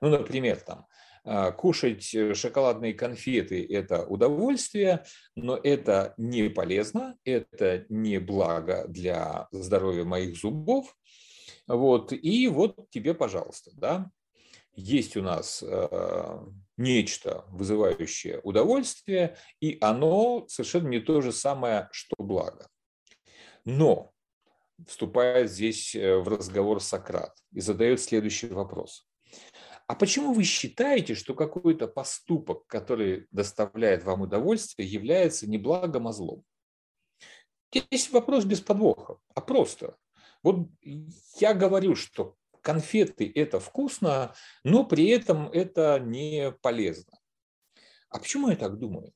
[0.00, 0.86] Ну, например, там,
[1.22, 2.02] а, кушать
[2.34, 5.04] шоколадные конфеты– это удовольствие,
[5.36, 10.96] но это не полезно, это не благо для здоровья моих зубов.
[11.66, 14.10] Вот, и вот тебе, пожалуйста, да,
[14.74, 16.38] есть у нас э,
[16.80, 22.68] нечто, вызывающее удовольствие, и оно совершенно не то же самое, что благо.
[23.64, 24.12] Но
[24.86, 29.06] вступает здесь э, в разговор Сократ и задает следующий вопрос.
[29.86, 36.12] А почему вы считаете, что какой-то поступок, который доставляет вам удовольствие, является не благом, а
[36.12, 36.44] злом?
[37.72, 39.96] Здесь вопрос без подвоха, а просто.
[40.42, 40.68] Вот
[41.38, 44.34] я говорю, что конфеты– это вкусно,
[44.64, 47.18] но при этом это не полезно.
[48.08, 49.12] А почему я так думаю?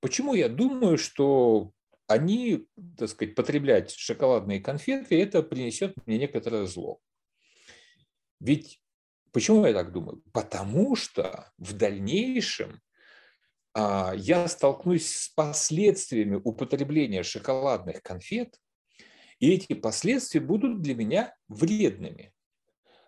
[0.00, 1.72] Почему я думаю, что
[2.08, 2.66] они,
[2.98, 6.98] так сказать, потреблять шоколадные конфеты, это принесет мне некоторое зло?
[8.40, 8.80] Ведь
[9.30, 10.22] почему я так думаю?
[10.32, 12.80] Потому что в дальнейшем
[13.74, 18.56] а, я столкнусь с последствиями употребления шоколадных конфет,
[19.38, 22.32] и эти последствия будут для меня вредными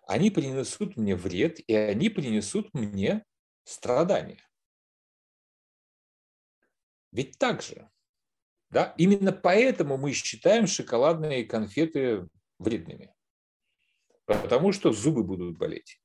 [0.07, 3.23] они принесут мне вред, и они принесут мне
[3.63, 4.47] страдания.
[7.11, 7.89] Ведь так же.
[8.69, 8.93] Да?
[8.97, 12.27] Именно поэтому мы считаем шоколадные конфеты
[12.59, 13.13] вредными.
[14.25, 16.01] Потому что зубы будут болеть.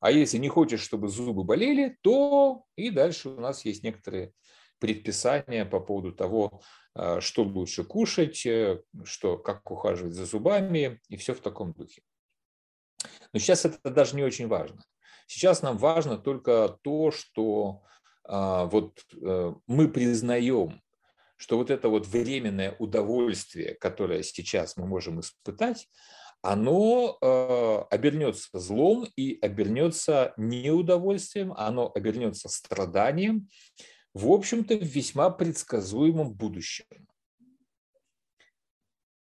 [0.00, 4.32] А если не хочешь, чтобы зубы болели, то и дальше у нас есть некоторые
[4.78, 6.62] предписания по поводу того,
[6.94, 12.02] а, что лучше кушать, э, что, как ухаживать за зубами и все в таком духе.
[13.32, 14.82] Но сейчас это даже не очень важно.
[15.26, 17.82] Сейчас нам важно только то, что
[18.24, 20.80] а, вот а, мы признаем,
[21.36, 25.88] что вот это вот временное удовольствие, которое сейчас мы можем испытать,
[26.40, 33.48] оно э, обернется злом и обернется неудовольствием, оно обернется страданием,
[34.14, 36.86] в общем-то, в весьма предсказуемом будущем.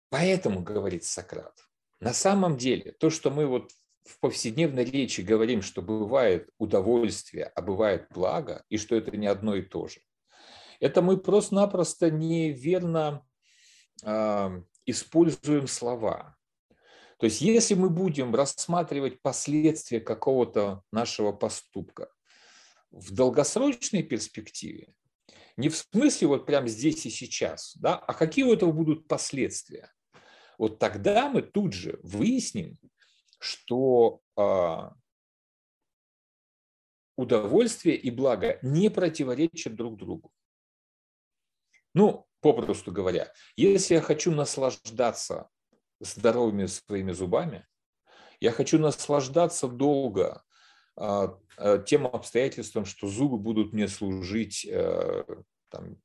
[0.10, 1.69] Поэтому, говорит Сократ,
[2.00, 3.72] на самом деле, то, что мы вот
[4.04, 9.56] в повседневной речи говорим, что бывает удовольствие, а бывает благо, и что это не одно
[9.56, 10.02] и то же,
[10.80, 13.26] это мы просто-напросто неверно
[14.04, 16.38] э, используем слова.
[17.18, 22.10] То есть если мы будем рассматривать последствия какого-то нашего поступка
[22.92, 24.94] в долгосрочной перспективе,
[25.58, 29.92] не в смысле вот прямо здесь и сейчас, да, а какие у этого будут последствия,
[30.60, 32.78] вот тогда мы тут же выясним,
[33.40, 34.94] что а,
[37.16, 40.34] удовольствие и благо не противоречат друг другу.
[41.94, 45.50] Ну, попросту говоря, если я хочу наслаждаться
[46.02, 47.66] здоровыми своими зубами,
[48.42, 50.44] я хочу наслаждаться долго
[50.98, 55.24] а, а, тем обстоятельством, что зубы будут мне служить э,
[55.70, 55.96] там,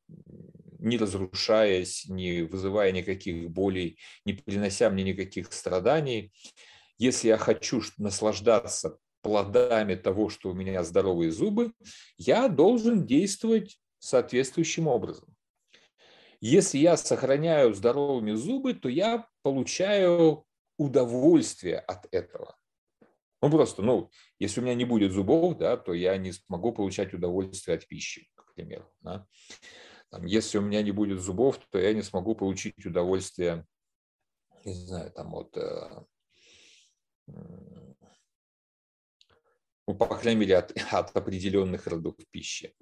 [0.85, 6.33] не разрушаясь, не вызывая никаких болей, не принося мне никаких страданий.
[6.99, 11.73] Если я хочу наслаждаться плодами того, что у меня здоровые зубы,
[12.19, 15.35] я должен действовать соответствующим образом.
[16.41, 20.45] Если я сохраняю здоровыми зубы, то я получаю
[20.77, 22.57] удовольствие от этого.
[23.41, 27.15] Ну просто, ну, если у меня не будет зубов, да, то я не смогу получать
[27.15, 28.91] удовольствие от пищи, к примеру.
[29.01, 29.27] Да.
[30.15, 33.67] Там, если у меня не будет зубов, то я не смогу получить удовольствие,
[34.65, 35.53] не знаю, там вот
[39.87, 42.75] э, ну, по крайней мере, от, от определенных родов пищи.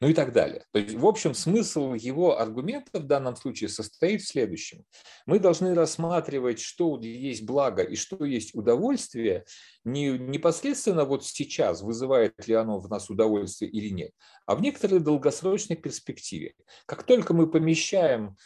[0.00, 0.64] Ну и так далее.
[0.72, 4.84] То есть, в общем, смысл его аргумента в данном случае состоит в следующем.
[5.26, 9.44] Мы должны рассматривать, что есть благо и что есть удовольствие,
[9.84, 14.12] не непосредственно вот сейчас, вызывает ли оно в нас удовольствие или нет,
[14.46, 16.54] а в некоторой долгосрочной перспективе.
[16.86, 18.36] Как только мы помещаем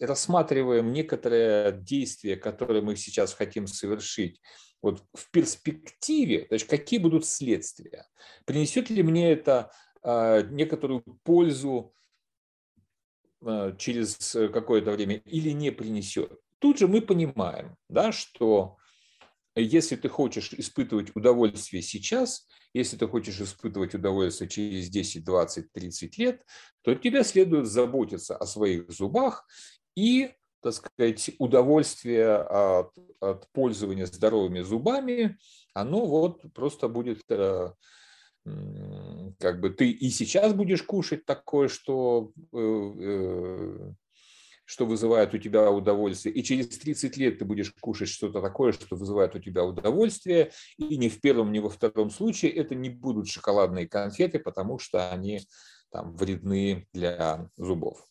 [0.00, 4.40] рассматриваем некоторые действия, которые мы сейчас хотим совершить,
[4.82, 8.06] вот в перспективе, то есть какие будут следствия,
[8.44, 9.70] принесет ли мне это
[10.02, 11.94] э, некоторую пользу
[13.44, 16.38] э, через какое-то время или не принесет.
[16.58, 18.76] Тут же мы понимаем, да, что
[19.56, 26.18] если ты хочешь испытывать удовольствие сейчас, если ты хочешь испытывать удовольствие через 10, 20, 30
[26.18, 26.44] лет,
[26.82, 29.46] то тебе следует заботиться о своих зубах
[29.96, 30.30] и,
[30.72, 35.38] так сказать, удовольствие от, от пользования здоровыми зубами,
[35.74, 37.70] оно вот просто будет э,
[39.38, 43.92] как бы ты и сейчас будешь кушать такое, что э, э,
[44.64, 48.96] что вызывает у тебя удовольствие, и через 30 лет ты будешь кушать что-то такое, что
[48.96, 53.28] вызывает у тебя удовольствие, и ни в первом, ни во втором случае это не будут
[53.28, 55.42] шоколадные конфеты, потому что они
[55.92, 58.04] там, вредны для зубов.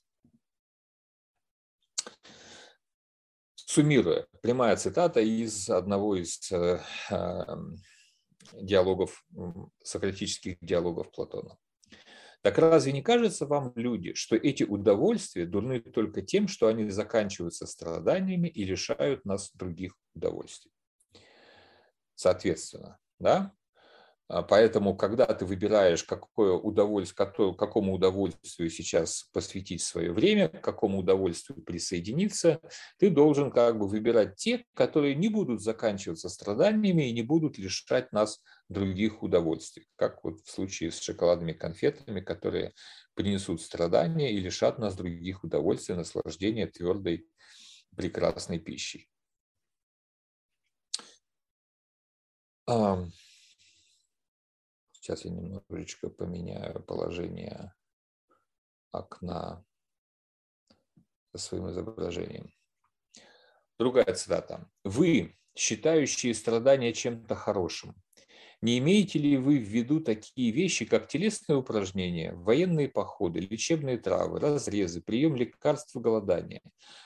[3.76, 6.80] Суммируя, прямая цитата из одного из э,
[7.12, 7.44] э,
[8.54, 9.26] диалогов,
[9.84, 11.58] сократических диалогов Платона.
[12.42, 17.68] Так разве не кажется вам, люди, что эти удовольствия дурны только тем, что они заканчиваются
[17.68, 20.72] страданиями и лишают нас других удовольствий?
[22.16, 23.52] Соответственно, да,
[24.28, 31.62] поэтому, когда ты выбираешь, какое удовольствие, какому удовольствию сейчас посвятить свое время, к какому удовольствию
[31.62, 32.60] присоединиться,
[32.98, 38.12] ты должен как бы выбирать те, которые не будут заканчиваться страданиями и не будут лишать
[38.14, 42.74] нас других удовольствий, как вот в случае с шоколадными конфетами, которые
[43.14, 47.28] принесут страдания и лишат нас других удовольствий, наслаждения твердой
[47.96, 49.08] прекрасной пищей.
[55.06, 57.76] Сейчас я немножечко поменяю положение
[58.92, 59.64] окна
[61.32, 62.52] со своим изображением.
[63.78, 64.68] Другая цитата.
[64.84, 67.94] «Вы, считающие страдания чем-то хорошим,
[68.62, 74.40] не имеете ли вы в виду такие вещи, как телесные упражнения, военные походы, лечебные травы,
[74.40, 76.64] разрезы, прием лекарств и голодания?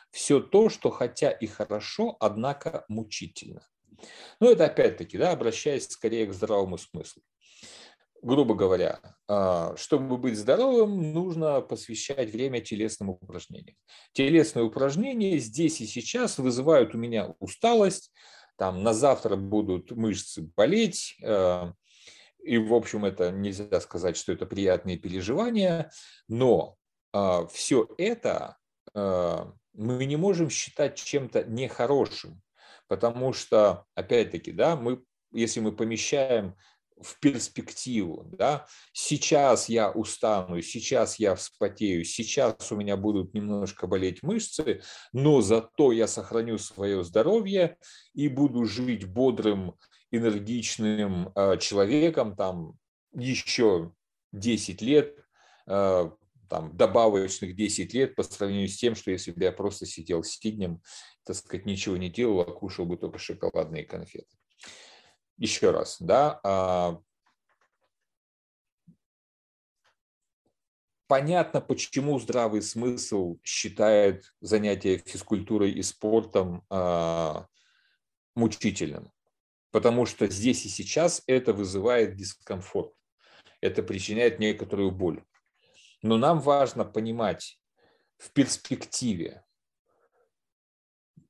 [0.10, 3.68] Все то, что хотя и хорошо, однако мучительно.
[4.40, 7.24] Ну, это опять-таки, да, обращаясь скорее к здравому смыслу
[8.22, 13.76] грубо говоря, а, чтобы быть здоровым, нужно посвящать время телесным упражнениям.
[14.14, 18.12] Телесные упражнения здесь и сейчас вызывают у меня усталость,
[18.58, 21.74] там на завтра будут мышцы болеть, а,
[22.42, 25.92] и, в общем, это нельзя сказать, что это приятные переживания,
[26.28, 26.76] но
[27.14, 28.58] а, все это
[28.94, 32.42] мы не можем считать чем-то нехорошим,
[32.88, 36.56] потому что, опять-таки, да, мы, если мы помещаем
[37.02, 38.30] в перспективу.
[38.32, 38.68] Да?
[38.94, 44.82] Сейчас я устану, сейчас я вспотею, сейчас у меня будут немножко болеть мышцы,
[45.14, 47.78] но зато я сохраню свое здоровье
[48.14, 49.76] и буду жить бодрым,
[50.12, 52.74] энергичным э, человеком там
[53.14, 53.94] еще
[54.32, 55.16] 10 лет,
[55.68, 56.10] э,
[56.50, 60.82] там, добавочных 10 лет по сравнению с тем, что если бы я просто сидел сиднем,
[61.24, 64.40] так сказать, ничего не делал, а кушал бы только шоколадные конфеты
[65.40, 67.02] еще раз, да, а,
[71.08, 77.48] понятно, почему здравый смысл считает занятие физкультурой и спортом а,
[78.36, 79.12] мучительным.
[79.72, 82.94] Потому что здесь и сейчас это вызывает дискомфорт.
[83.62, 85.24] Это причиняет некоторую боль.
[86.02, 87.60] Но нам важно понимать
[88.18, 89.44] в перспективе.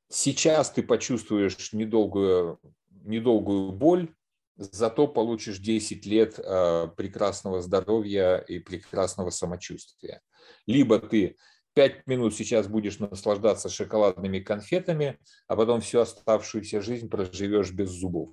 [0.10, 2.60] Сейчас ты почувствуешь недолгую
[3.04, 4.14] недолгую боль,
[4.60, 10.22] зато получишь 10 лет а, прекрасного здоровья и прекрасного самочувствия.
[10.68, 11.38] Либо ты
[11.74, 18.32] 5 минут сейчас будешь наслаждаться шоколадными конфетами, а потом всю оставшуюся жизнь проживешь без зубов.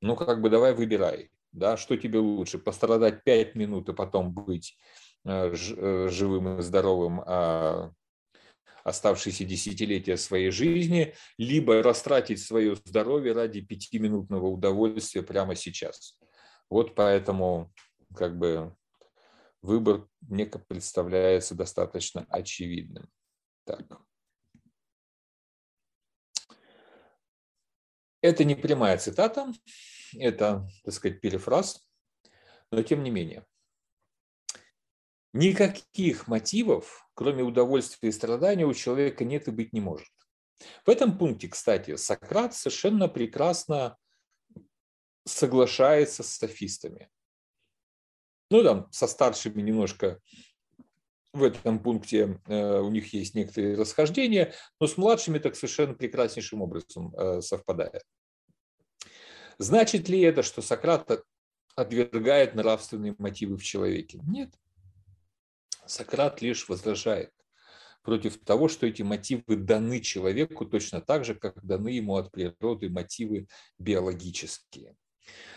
[0.00, 4.76] Ну, как бы давай выбирай, да, что тебе лучше, пострадать 5 минут и потом быть
[5.24, 7.92] а, э, живым и здоровым, а
[8.86, 16.20] оставшиеся десятилетия своей жизни, либо растратить свое здоровье ради пятиминутного удовольствия прямо сейчас.
[16.70, 17.74] Вот поэтому
[18.14, 18.76] как бы
[19.60, 23.10] выбор мне представляется достаточно очевидным.
[23.64, 24.00] Так.
[28.20, 29.52] Это не прямая цитата,
[30.16, 31.84] это, так сказать, перефраз,
[32.70, 33.44] но тем не менее.
[35.36, 40.08] Никаких мотивов, кроме удовольствия и страдания, у человека нет и быть не может.
[40.86, 43.98] В этом пункте, кстати, Сократ совершенно прекрасно
[45.26, 47.10] соглашается с софистами.
[48.50, 50.20] Ну, там, со старшими немножко
[51.34, 56.62] в этом пункте э, у них есть некоторые расхождения, но с младшими так совершенно прекраснейшим
[56.62, 58.04] образом э, совпадает.
[59.58, 61.26] Значит ли это, что Сократ
[61.74, 64.18] отвергает нравственные мотивы в человеке?
[64.26, 64.54] Нет.
[65.86, 67.30] Сократ лишь возражает.
[68.02, 72.88] против того, что эти мотивы даны человеку точно так же, как даны ему от природы
[72.88, 74.94] мотивы биологические.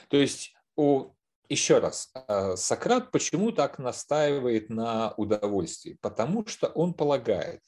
[0.09, 1.13] То есть, о,
[1.47, 5.97] еще раз, а, Сократ почему так настаивает на удовольствии?
[6.01, 7.61] Потому что он полагает,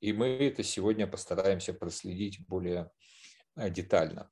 [0.00, 2.90] и мы это сегодня постараемся проследить более
[3.56, 4.30] а, детально.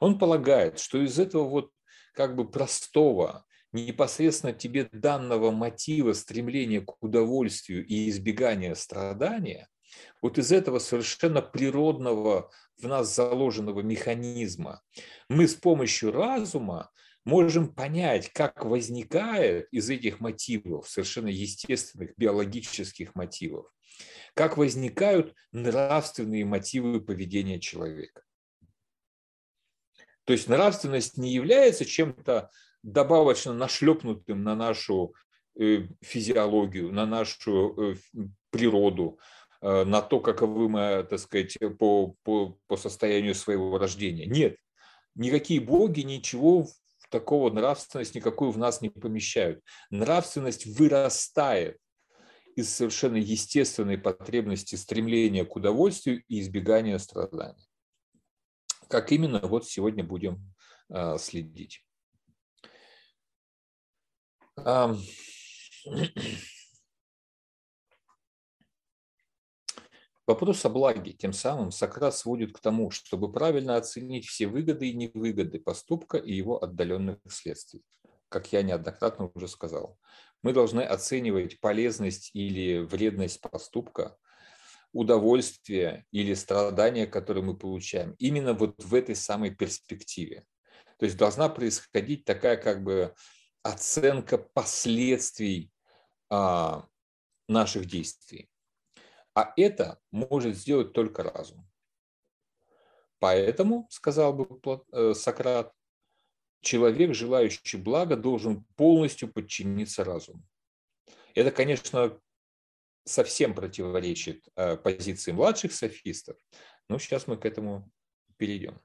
[0.00, 1.70] Он полагает, что из этого вот
[2.12, 9.68] как бы простого, непосредственно тебе данного мотива стремления к удовольствию и избегания страдания,
[10.22, 14.82] вот из этого совершенно природного в нас заложенного механизма
[15.28, 16.90] мы с помощью разума
[17.24, 23.66] можем понять, как возникает из этих мотивов, совершенно естественных биологических мотивов,
[24.34, 28.22] как возникают нравственные мотивы поведения человека.
[30.24, 32.50] То есть нравственность не является чем-то
[32.82, 35.14] добавочно нашлепнутым на нашу
[35.58, 37.96] э, физиологию, на нашу э,
[38.50, 39.18] природу,
[39.60, 44.26] э, на то, каковы мы, так сказать, по, по, по состоянию своего рождения.
[44.26, 44.56] Нет,
[45.14, 46.66] никакие боги ничего
[47.10, 49.62] такого нравственность никакую в нас не помещают.
[49.90, 51.76] Нравственность вырастает
[52.56, 57.68] из совершенно естественной потребности стремления к удовольствию и избегания страданий.
[58.88, 60.52] Как именно, вот сегодня будем
[61.18, 61.84] следить.
[70.26, 74.94] Вопрос о благе тем самым Сократ сводит к тому, чтобы правильно оценить все выгоды и
[74.94, 77.82] невыгоды поступка и его отдаленных следствий.
[78.28, 79.98] Как я неоднократно уже сказал,
[80.42, 84.16] мы должны оценивать полезность или вредность поступка,
[84.92, 90.44] удовольствие или страдания, которые мы получаем, именно вот в этой самой перспективе.
[90.98, 93.14] То есть должна происходить такая как бы
[93.62, 95.70] оценка последствий
[96.28, 96.86] а,
[97.48, 98.48] наших действий.
[99.34, 101.66] А это может сделать только разум.
[103.18, 104.48] Поэтому, сказал бы
[104.92, 105.72] э, Сократ,
[106.62, 110.42] человек, желающий блага, должен полностью подчиниться разуму.
[111.34, 112.18] Это, конечно,
[113.04, 116.36] совсем противоречит э, позиции младших софистов,
[116.88, 117.90] но сейчас мы к этому
[118.36, 118.80] перейдем.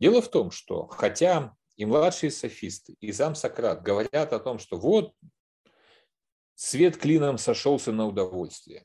[0.00, 4.76] Дело в том, что хотя и младшие софисты, и сам Сократ говорят о том, что
[4.76, 5.14] вот
[6.54, 8.84] свет клином сошелся на удовольствие.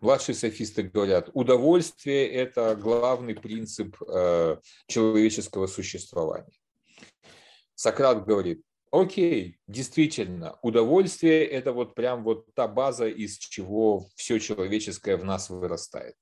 [0.00, 4.56] Младшие софисты говорят, удовольствие– это главный принцип э,
[4.86, 6.56] человеческого существования.
[7.74, 15.18] Сократ говорит, окей, действительно, удовольствие– это вот прям вот та база, из чего все человеческое
[15.18, 16.14] в нас вырастает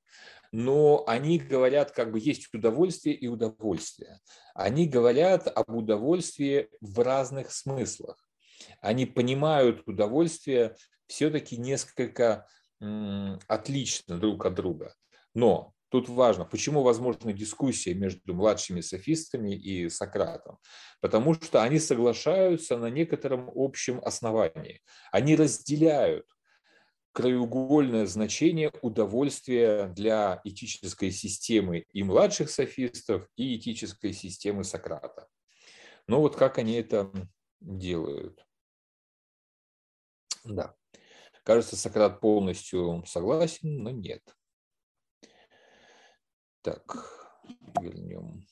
[0.52, 4.18] но они говорят, как бы есть удовольствие и удовольствие.
[4.54, 8.16] Они говорят об удовольствии в разных смыслах.
[8.80, 10.76] Они понимают удовольствие
[11.06, 12.46] все-таки несколько
[13.46, 14.94] отлично друг от друга.
[15.34, 20.58] Но тут важно, почему возможна дискуссия между младшими софистами и Сократом?
[21.00, 24.82] Потому что они соглашаются на некотором общем основании.
[25.12, 26.26] Они разделяют
[27.12, 35.28] краеугольное значение удовольствия для этической системы и младших софистов, и этической системы Сократа.
[36.06, 37.10] Но вот как они это
[37.60, 38.44] делают?
[40.44, 40.74] Да.
[41.44, 44.22] Кажется, Сократ полностью согласен, но нет.
[46.62, 47.42] Так,
[47.80, 48.46] вернем,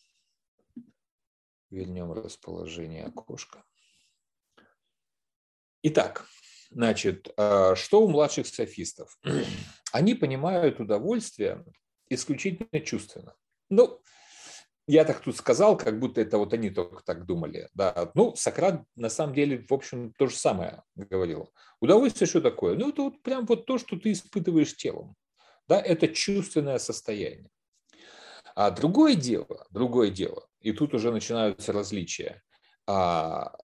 [1.70, 3.64] вернем расположение окошка.
[5.82, 6.26] Итак,
[6.70, 9.18] Значит, а, что у младших софистов?
[9.92, 11.64] Они понимают удовольствие
[12.08, 13.34] исключительно чувственно.
[13.70, 14.00] Ну,
[14.86, 17.68] я так тут сказал, как будто это вот они только так думали.
[17.74, 18.10] Да.
[18.14, 21.52] Ну, Сократ на самом деле, в общем, то же самое говорил.
[21.80, 22.74] Удовольствие что такое?
[22.74, 25.14] Ну, это вот прям вот то, что ты испытываешь телом.
[25.68, 27.50] Да, это чувственное состояние.
[28.54, 32.42] А другое дело, другое дело, и тут уже начинаются различия.
[32.86, 33.54] А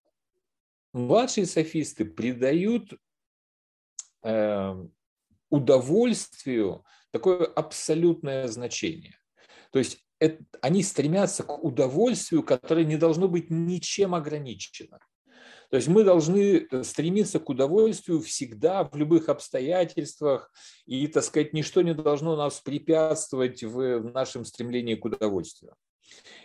[0.95, 2.95] младшие софисты придают
[4.23, 4.75] э,
[5.51, 9.19] удовольствию такое абсолютное значение.
[9.71, 14.99] То есть это, они стремятся к удовольствию, которое не должно быть ничем ограничено.
[15.71, 20.53] То есть мы должны э, стремиться к удовольствию всегда, в любых обстоятельствах,
[20.87, 25.75] и, так сказать, ничто не должно нас препятствовать в нашем стремлении к удовольствию.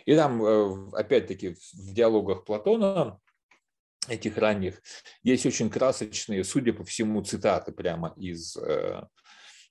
[0.04, 3.20] И там, э, опять-таки, в диалогах Платона
[4.08, 4.80] этих ранних.
[5.22, 9.02] Есть очень красочные, судя по всему, цитаты прямо из э,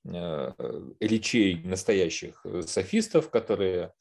[0.06, 0.52] э,
[1.00, 3.94] речей настоящих софистов, которые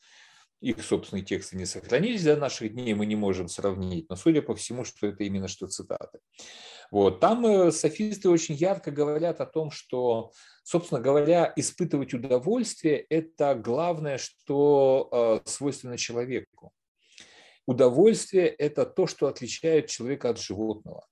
[0.60, 4.54] их собственные тексты не сохранились до наших дней, мы не можем сравнить, но судя по
[4.54, 6.18] всему, что это именно что цитаты.
[6.90, 7.20] Вот.
[7.20, 14.18] Там э, софисты очень ярко говорят о том, что, собственно говоря, испытывать удовольствие– это главное,
[14.18, 16.72] что э, свойственно человеку.
[17.68, 21.06] Удовольствие– это то, что отличает человека от животного.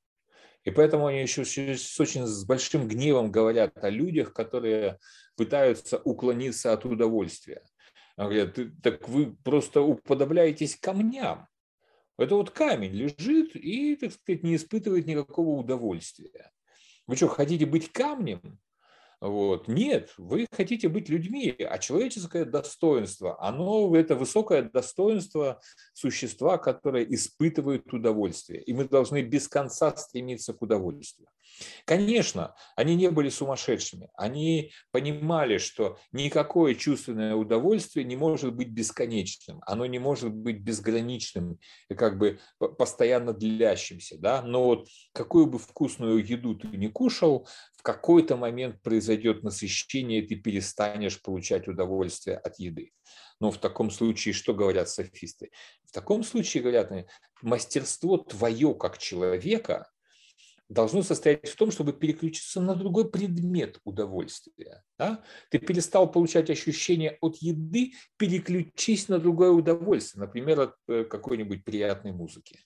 [0.65, 4.99] И поэтому они еще с очень с большим гневом говорят о людях, которые
[5.37, 7.63] пытаются уклониться от удовольствия.
[8.17, 11.47] Они говорят, так вы просто уподобляетесь камням.
[12.17, 16.51] Это вот камень лежит и, так сказать, не испытывает никакого удовольствия.
[17.07, 18.59] Вы что, хотите быть камнем?
[19.27, 19.67] Вот.
[19.67, 25.61] Нет, вы хотите быть людьми, а человеческое достоинство, оно это высокое достоинство
[25.95, 28.63] существа, которое испытывает удовольствие.
[28.63, 31.29] И мы должны без конца стремиться к удовольствию.
[31.85, 34.11] Конечно, они не были сумасшедшими.
[34.15, 39.61] Они понимали, что никакое чувственное удовольствие не может быть бесконечным.
[39.67, 44.17] Оно не может быть безграничным и как бы постоянно длящимся.
[44.19, 44.43] Да?
[44.43, 50.27] Но вот какую бы вкусную еду ты не кушал, в какой-то момент произойдет насыщение, и
[50.27, 52.93] ты перестанешь получать удовольствие от еды.
[53.41, 55.51] Но в таком случае что говорят софисты?
[55.85, 56.91] В таком случае говорят,
[57.43, 59.89] мастерство твое как человека
[60.69, 64.83] должно состоять в том, чтобы переключиться на другой предмет удовольствия.
[64.99, 65.23] Да?
[65.51, 72.13] Ты перестал получать ощущение от еды, переключись на другое удовольствие, например, от э, какой-нибудь приятной
[72.13, 72.59] музыки.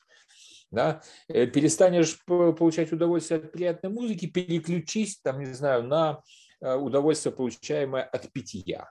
[0.71, 1.03] Да?
[1.29, 6.23] Э, перестанешь получать удовольствие от приятной музыки, переключись, там, не знаю, на
[6.61, 8.91] э, удовольствие, получаемое от питья.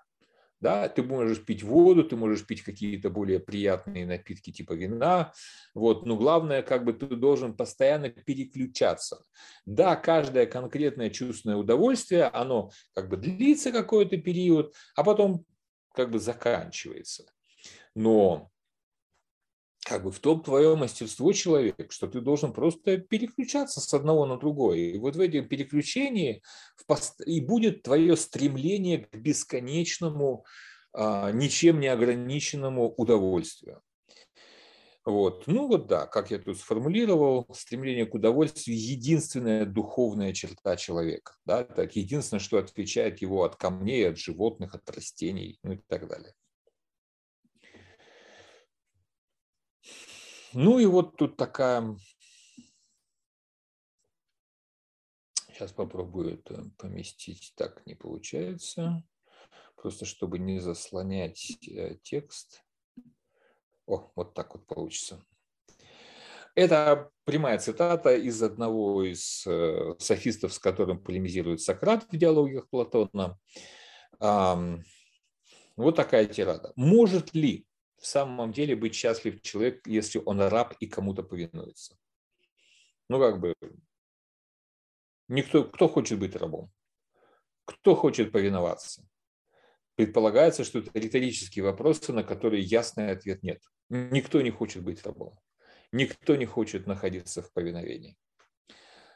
[0.61, 5.31] Да, ты можешь пить воду, ты можешь пить какие-то более приятные напитки типа вина,
[5.73, 9.23] вот, но главное, как бы ты должен постоянно переключаться.
[9.65, 15.45] Да, каждое конкретное чувственное удовольствие, оно как бы длится какой-то период, а потом
[15.93, 17.25] как бы заканчивается.
[17.95, 18.51] Но
[19.89, 24.37] как бы в том твое мастерство человек, что ты должен просто переключаться с одного на
[24.37, 24.77] другое.
[24.77, 26.43] И вот в этом переключении
[27.25, 30.45] и будет твое стремление к бесконечному,
[30.93, 33.81] а, ничем не ограниченному удовольствию.
[35.05, 35.47] Вот.
[35.47, 41.33] Ну вот да, как я тут сформулировал, стремление к удовольствию– единственная духовная черта человека.
[41.45, 41.63] Да?
[41.63, 46.35] Так, единственное, что отличает его от камней, от животных, от растений ну и так далее.
[50.53, 51.95] Ну и вот тут такая...
[55.47, 57.53] Сейчас попробую это поместить.
[57.55, 59.03] Так не получается.
[59.75, 62.63] Просто чтобы не заслонять э, текст.
[63.85, 65.23] О, вот так вот получится.
[66.55, 73.37] Это прямая цитата из одного из э, софистов, с которым полемизирует Сократ в диалогах Платона.
[74.19, 76.73] Вот такая тирада.
[76.75, 77.65] Может ли
[77.99, 81.97] в самом деле быть счастлив человек, если он раб и кому-то повинуется.
[83.09, 83.55] Ну, как бы,
[85.27, 86.71] никто, кто хочет быть рабом?
[87.65, 89.07] Кто хочет повиноваться?
[89.95, 93.61] Предполагается, что это риторические вопросы, на которые ясный ответ нет.
[93.89, 95.37] Никто не хочет быть рабом.
[95.91, 98.15] Никто не хочет находиться в повиновении.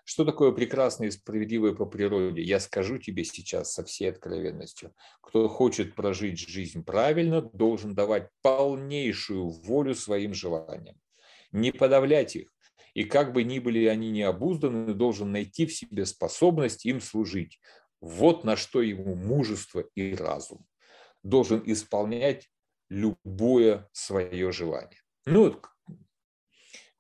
[0.06, 2.42] Что такое прекрасное и справедливое по природе?
[2.42, 4.94] Я скажу тебе сейчас со всей откровенностью.
[5.22, 10.98] Кто хочет прожить жизнь правильно, должен давать полнейшую волю своим желаниям.
[11.52, 12.54] Не подавлять их.
[12.94, 17.60] И как бы ни были они необузданы, должен найти в себе способность им служить.
[18.02, 20.66] Вот на что ему мужество и разум.
[21.24, 22.50] Должен исполнять
[22.90, 25.02] любое свое желание.
[25.26, 25.56] Ну,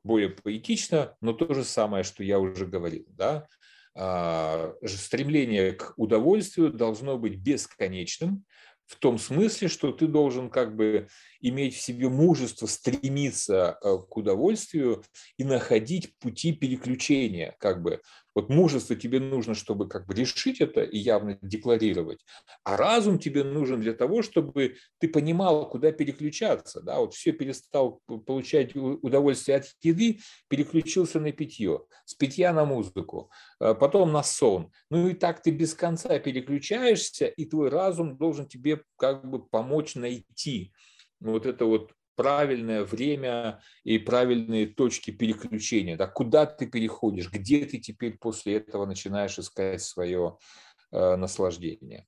[0.03, 3.05] более поэтично, но то же самое, что я уже говорил.
[3.09, 3.47] Да?
[3.95, 8.43] А, стремление к удовольствию должно быть бесконечным,
[8.85, 11.07] в том смысле, что ты должен как бы
[11.43, 15.03] иметь в себе мужество стремиться э, к удовольствию
[15.37, 18.01] и находить пути переключения, как бы
[18.35, 22.25] вот мужество тебе нужно, чтобы как бы решить это и явно декларировать,
[22.63, 26.81] а разум тебе нужен для того, чтобы ты понимал, куда переключаться.
[26.81, 26.99] Да?
[26.99, 33.29] Вот все перестал получать удовольствие от еды, переключился на питье, с питья на музыку,
[33.59, 34.71] а потом на сон.
[34.89, 39.95] Ну и так ты без конца переключаешься, и твой разум должен тебе как бы помочь
[39.95, 40.73] найти
[41.31, 47.79] вот это вот правильное время и правильные точки переключения, да, куда ты переходишь, где ты
[47.79, 50.37] теперь после этого начинаешь искать свое
[50.91, 52.07] э, наслаждение.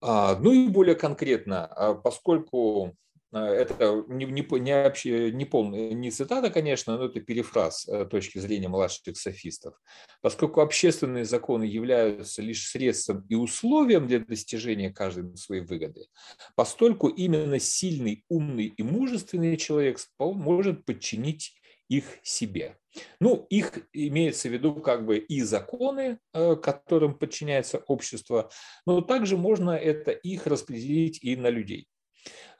[0.00, 2.96] А, ну и более конкретно, а поскольку
[3.32, 8.38] это не, не, не, вообще, не, полная, не цитата, конечно, но это перефраз э, точки
[8.38, 9.74] зрения младших софистов.
[10.22, 16.06] Поскольку общественные законы являются лишь средством и условием для достижения каждой своей выгоды,
[16.56, 21.54] постольку именно сильный, умный и мужественный человек может подчинить
[21.88, 22.78] их себе.
[23.20, 28.50] Ну, их имеется в виду как бы и законы, э, которым подчиняется общество,
[28.86, 31.88] но также можно это их распределить и на людей.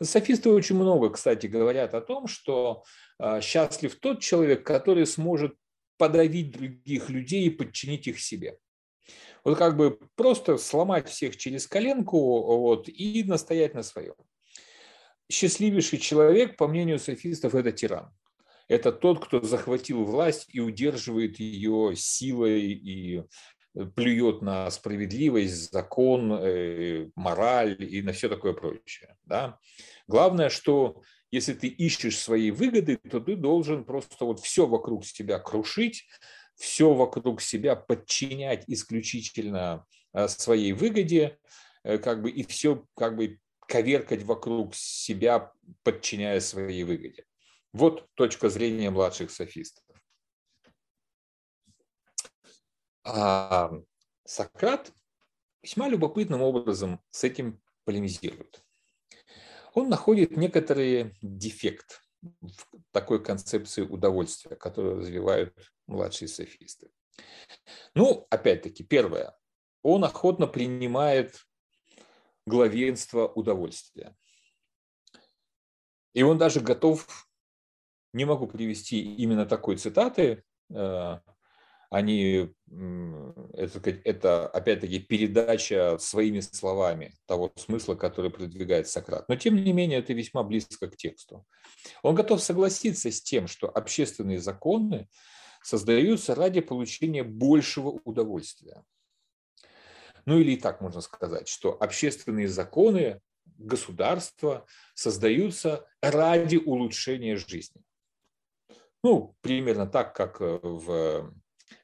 [0.03, 2.85] Софисты очень много, кстати, говорят о том, что
[3.19, 5.55] э, счастлив тот человек, который сможет
[5.97, 8.59] подавить других людей и подчинить их себе.
[9.45, 12.19] Вот как бы просто сломать всех через коленку
[12.59, 14.15] вот, и настоять на своем.
[15.31, 18.13] Счастливейший человек, по мнению софистов, это тиран
[18.69, 23.23] это тот, кто захватил власть и удерживает ее силой и
[23.95, 29.17] плюет на справедливость, закон, э, мораль и на все такое прочее.
[29.25, 29.59] Да?
[30.07, 35.39] Главное, что если ты ищешь свои выгоды, то ты должен просто вот все вокруг себя
[35.39, 36.09] крушить,
[36.57, 41.39] все вокруг себя подчинять исключительно э, своей выгоде,
[41.85, 43.39] как бы, и все как бы
[43.69, 45.53] коверкать вокруг себя,
[45.85, 47.25] подчиняя своей выгоде.
[47.73, 49.85] Вот точка зрения младших софистов.
[53.11, 53.73] А
[54.27, 54.93] Сократ
[55.63, 58.63] весьма любопытным образом с этим полемизирует.
[59.73, 65.57] Он находит некоторый дефект в такой концепции удовольствия, которую развивают
[65.87, 66.91] младшие софисты.
[67.95, 69.35] Ну, опять-таки, первое.
[69.83, 71.47] Он охотно принимает
[72.45, 74.15] главенство удовольствия.
[76.13, 77.27] И он даже готов
[78.13, 80.45] не могу привести именно такой цитаты.
[81.91, 82.55] Они,
[83.55, 89.27] это, это опять-таки передача своими словами того смысла, который продвигает Сократ.
[89.29, 91.47] Но тем не менее это весьма близко к тексту.
[92.03, 95.09] Он готов согласиться с тем, что общественные законы
[95.63, 98.85] создаются ради получения большего удовольствия.
[100.27, 103.21] Ну или и так можно сказать, что общественные законы
[103.57, 107.83] государства создаются ради улучшения жизни.
[109.03, 111.33] Ну, примерно так, как э, в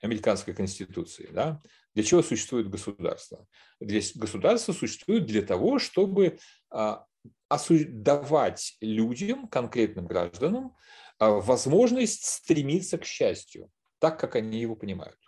[0.00, 1.28] американской конституции.
[1.32, 1.60] Да?
[1.94, 3.46] Для чего существует государство?
[3.80, 6.38] Государство существует для того, чтобы
[6.70, 7.06] а,
[7.50, 10.76] давать людям, конкретным гражданам,
[11.18, 15.18] а, возможность стремиться к счастью, так, как они его понимают.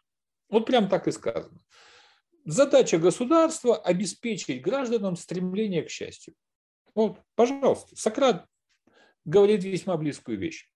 [0.48, 1.61] Вот прям так и сказано.
[2.44, 6.34] Задача государства– обеспечить гражданам стремление к счастью.
[6.94, 8.46] Вот, пожалуйста, Сократ
[9.24, 10.68] говорит весьма близкую вещь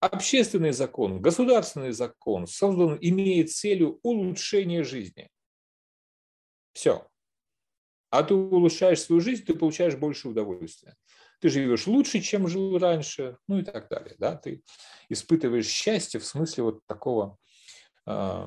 [0.00, 5.30] общественный закон, государственный закон создан, имеет целью улучшение жизни.
[6.72, 7.08] Все.
[8.10, 10.96] А ты улучшаешь свою жизнь, ты получаешь больше удовольствия.
[11.40, 14.14] Ты живешь лучше, чем жил раньше, ну и так далее.
[14.18, 14.36] Да?
[14.36, 14.62] Ты
[15.08, 17.36] испытываешь счастье в смысле вот такого
[18.06, 18.46] э,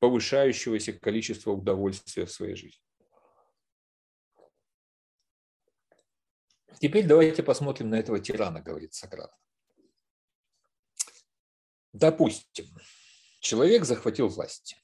[0.00, 2.80] повышающегося количества удовольствия в своей жизни.
[6.80, 9.32] Теперь давайте посмотрим на этого тирана, говорит Сократ.
[11.94, 12.66] Допустим,
[13.38, 14.76] человек захватил власть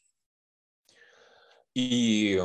[1.75, 2.41] и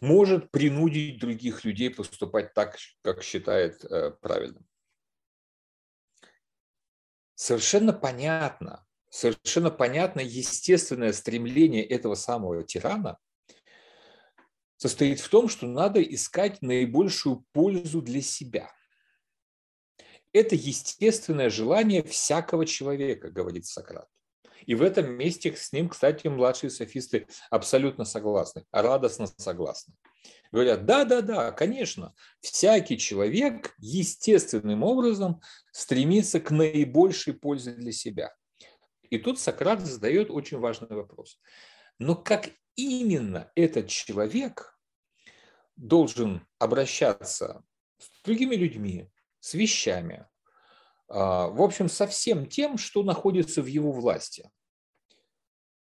[0.00, 4.66] может принудить других людей поступать так, как считает э, правильным.
[7.36, 13.18] Совершенно понятно, совершенно понятно естественное стремление этого самого тирана
[14.78, 18.72] состоит в том, что надо искать наибольшую пользу для себя–
[20.32, 24.08] это естественное желание всякого человека, говорит Сократ.
[24.66, 29.94] И в этом месте с ним, кстати, младшие софисты абсолютно согласны, радостно согласны.
[30.52, 35.40] Говорят, да, да, да, конечно, всякий человек естественным образом
[35.72, 38.34] стремится к наибольшей пользе для себя.
[39.10, 41.40] И тут Сократ задает очень важный вопрос.
[41.98, 44.78] Но как именно этот человек
[45.76, 47.62] должен обращаться
[47.98, 49.10] с другими людьми,
[49.48, 50.26] с вещами,
[51.08, 54.50] а, в общем, со всем тем, что находится в его власти.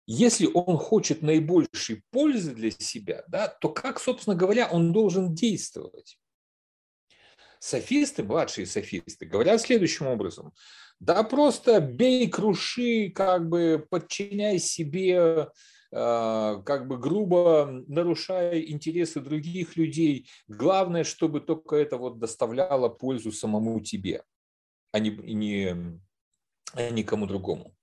[0.07, 6.17] Если он хочет наибольшей пользы для себя, да, то как, собственно говоря, он должен действовать?
[7.59, 10.51] Софисты, младшие софисты, говорят следующим образом.
[10.99, 15.47] Да просто бей, круши, как бы подчиняй себе,
[15.93, 20.27] как бы грубо нарушая интересы других людей.
[20.47, 24.23] Главное, чтобы только это вот доставляло пользу самому тебе,
[24.91, 25.99] а не, не,
[26.73, 27.75] а никому другому.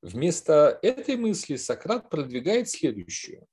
[0.00, 3.46] Вместо этой мысли Сократ продвигает следующую.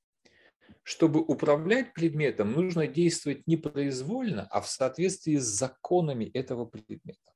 [0.86, 7.34] чтобы управлять предметом, нужно действовать не произвольно, а в соответствии с законами этого предмета.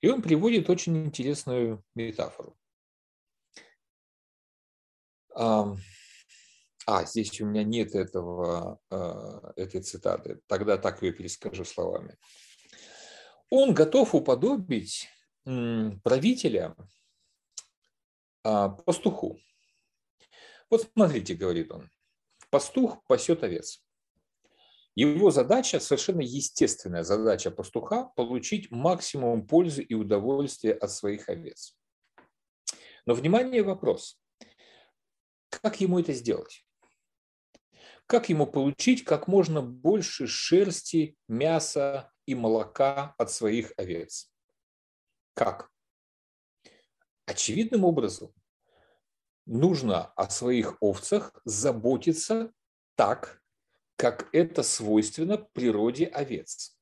[0.00, 2.56] И он приводит очень интересную метафору.
[5.36, 10.40] А, здесь у меня нет этого, а, этой цитаты.
[10.46, 12.16] Тогда так ее перескажу словами.
[13.50, 15.08] Он готов уподобить
[15.44, 16.74] правителя
[18.44, 19.38] а, пастуху.
[20.70, 21.90] Вот смотрите, говорит он,
[22.50, 23.82] пастух пасет овец.
[24.94, 31.76] Его задача, совершенно естественная задача пастуха, получить максимум пользы и удовольствия от своих овец.
[33.04, 34.18] Но, внимание, вопрос.
[35.66, 36.64] Как ему это сделать?
[38.06, 44.32] Как ему получить как можно больше шерсти, мяса и молока от своих овец?
[45.34, 45.68] Как?
[47.24, 48.32] Очевидным образом
[49.44, 52.52] нужно о своих овцах заботиться
[52.94, 53.42] так,
[53.96, 56.78] как это свойственно природе овец.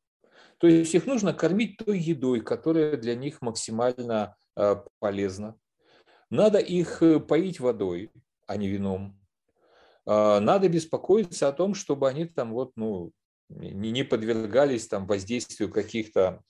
[0.59, 5.59] То есть их нужно кормить той едой, которая для них максимально э, полезна.
[6.29, 8.11] Надо их э, поить водой,
[8.47, 9.21] а не вином.
[10.07, 13.13] А, надо беспокоиться о том, чтобы они там вот, ну,
[13.49, 16.43] не подвергались там воздействию каких-то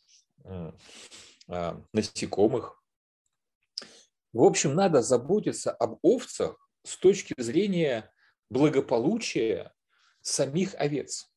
[1.48, 2.82] а, насекомых.
[4.32, 8.10] В общем, надо заботиться об овцах с точки зрения
[8.50, 9.72] благополучия
[10.20, 11.30] самих овец.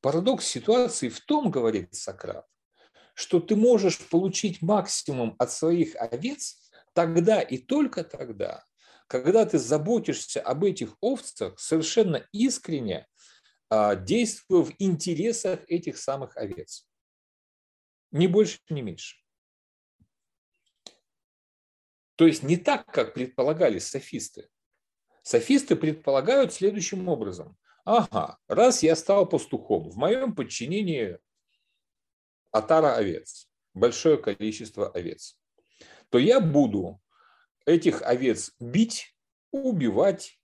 [0.00, 2.46] Парадокс ситуации в том, говорит Сократ,
[3.14, 8.64] что ты можешь получить максимум от своих овец тогда и только тогда,
[9.12, 13.06] когда ты заботишься об этих овцах совершенно искренне,
[13.68, 16.88] а, действуя в интересах этих самых овец.
[18.10, 19.18] Ни больше, ни меньше.
[22.16, 24.48] То есть не так, как предполагали софисты.
[25.22, 27.58] Софисты предполагают следующим образом.
[27.84, 31.18] Ага, раз я стал пастухом, в моем подчинении
[32.50, 35.38] отара овец, большое количество овец,
[36.08, 37.02] то я буду
[37.66, 39.14] этих овец бить,
[39.52, 40.38] убивать,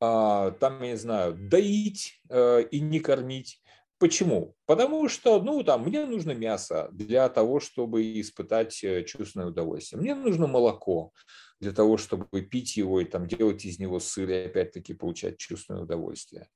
[0.00, 3.60] а, там, я не знаю, доить э, и не кормить.
[3.98, 4.54] Почему?
[4.64, 10.00] Потому что, ну, там, мне нужно мясо для того, чтобы испытать э, чувственное удовольствие.
[10.00, 11.12] Мне нужно молоко
[11.60, 15.82] для того, чтобы пить его и там делать из него сыр и опять-таки получать чувственное
[15.82, 16.46] удовольствие.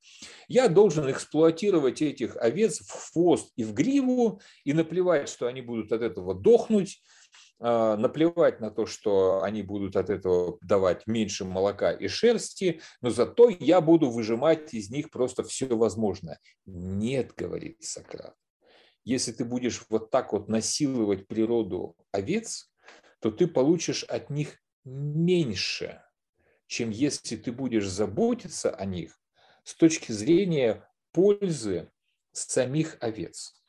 [0.47, 5.91] Я должен эксплуатировать этих овец в хвост и в гриву и наплевать, что они будут
[5.91, 7.01] от этого дохнуть,
[7.63, 13.47] наплевать на то, что они будут от этого давать меньше молока и шерсти, но зато
[13.47, 16.39] я буду выжимать из них просто все возможное.
[16.65, 18.35] Нет, говорит Сократ.
[19.05, 22.69] Если ты будешь вот так вот насиловать природу овец,
[23.19, 26.03] то ты получишь от них меньше,
[26.67, 29.17] чем если ты будешь заботиться о них
[29.63, 31.89] с точки зрения пользы
[32.33, 33.62] самих овец.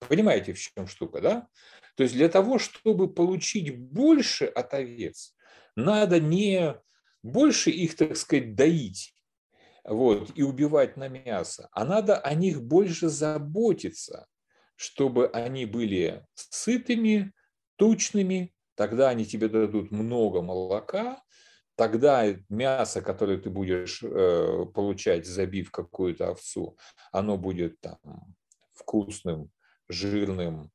[0.00, 1.48] Понимаете, в чем штука, да?
[1.96, 5.34] То есть для того, чтобы получить больше от овец,
[5.74, 6.76] надо не
[7.22, 9.14] больше их, так сказать, доить
[9.84, 14.26] вот, и убивать на мясо, а надо о них больше заботиться,
[14.76, 17.32] чтобы они были сытыми,
[17.76, 21.22] тучными, тогда они тебе дадут много молока,
[21.74, 26.76] тогда мясо, которое ты будешь э, получать, забив какую-то овцу,
[27.12, 27.98] оно будет там
[28.72, 29.50] вкусным,
[29.88, 30.70] жирным,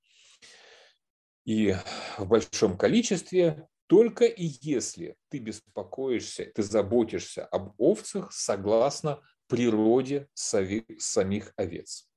[1.46, 1.76] и
[2.18, 11.54] в большом количестве, только и если ты беспокоишься, ты заботишься об овцах согласно природе самих
[11.58, 12.10] овец.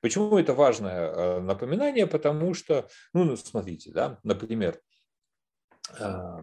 [0.00, 2.06] Почему это важное э, напоминание?
[2.06, 4.80] Потому что, ну, ну смотрите, да, например,
[5.98, 6.42] э,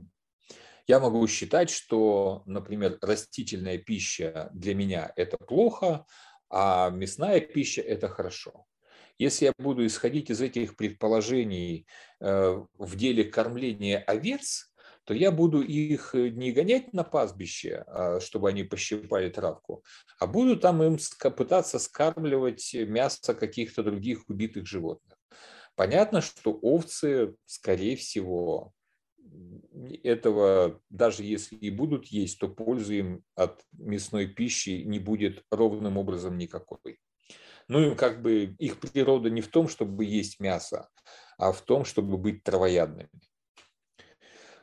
[0.87, 6.05] я могу считать, что, например, растительная пища для меня это плохо,
[6.49, 8.65] а мясная пища это хорошо.
[9.21, 11.85] Если я буду исходить из этих предположений
[12.19, 18.19] э, в деле кормления овец, то я буду их э, не гонять на пастбище, а,
[18.19, 19.83] чтобы они пощипали травку,
[20.17, 20.97] а буду там им
[21.37, 25.19] пытаться скармливать мясо каких-то других убитых животных.
[25.75, 28.73] Понятно, что овцы, скорее всего,
[30.03, 35.99] этого, даже если и будут есть, то пользы им от мясной пищи не будет ровным
[35.99, 36.97] образом никакой.
[37.71, 40.89] Ну, как бы их природа не в том, чтобы есть мясо,
[41.37, 43.09] а в том, чтобы быть травоядными.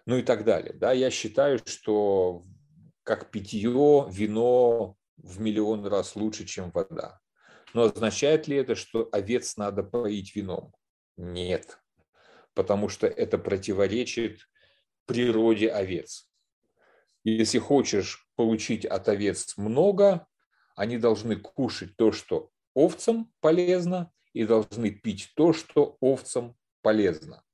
[0.05, 0.75] Ну и так далее.
[0.75, 2.45] Да, я считаю, что
[3.05, 7.19] как питье, вино в миллион раз лучше, чем вода.
[7.73, 10.75] Но означает ли это, что овец надо поить вином?
[11.17, 11.81] Нет,
[12.53, 14.51] потому что это противоречит
[15.07, 16.31] природе овец.
[17.25, 20.27] Если хочешь получить от овец много,
[20.77, 27.45] они должны кушать то, что овцам полезно, и должны пить то, что овцам полезно,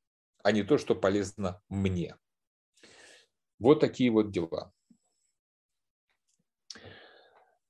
[0.43, 2.16] а не то, что полезно мне.
[3.59, 4.72] Вот такие вот дела.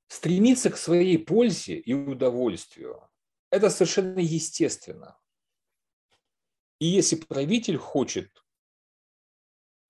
[0.07, 3.09] Стремиться к своей пользе и удовольствию–
[3.51, 5.17] это совершенно естественно.
[6.79, 8.43] И если правитель хочет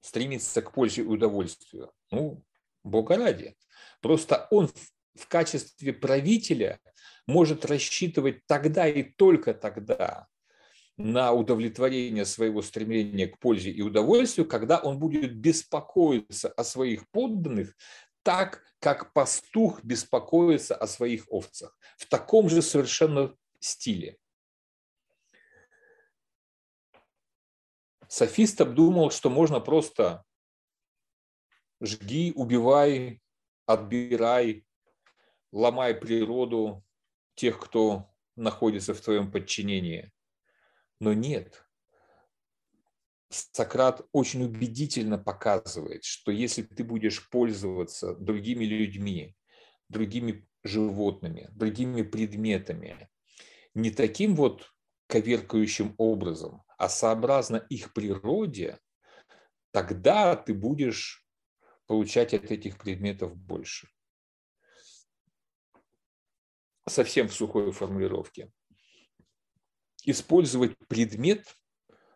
[0.02, 2.46] стремиться к пользе и удовольствию, ну,
[2.84, 3.58] Бога ради.
[4.02, 4.95] Просто он в
[5.28, 6.80] качестве правителя
[7.28, 10.28] может рассчитывать тогда и только тогда
[10.98, 17.76] на удовлетворение своего стремления к пользе и удовольствию, когда он будет беспокоиться о своих подданных
[18.24, 21.78] так, как пастух беспокоится о своих овцах.
[21.98, 24.18] В таком же совершенно стиле.
[28.08, 30.24] Софист обдумал, что можно просто
[31.82, 33.22] жги, убивай,
[33.66, 34.65] отбирай,
[35.56, 36.84] ломай природу
[37.36, 40.12] тех, кто находится в твоем подчинении.
[41.00, 41.66] Но нет.
[43.30, 49.36] Сократ очень убедительно показывает, что если ты будешь пользоваться другими людьми,
[49.88, 53.10] другими животными, другими предметами,
[53.74, 54.74] не таким вот
[55.08, 58.80] коверкающим образом, а сообразно их природе,
[59.72, 61.26] тогда ты будешь
[61.88, 63.88] получать от этих предметов больше.
[66.88, 68.52] Совсем в сухой формулировке.
[70.04, 71.56] Использовать предмет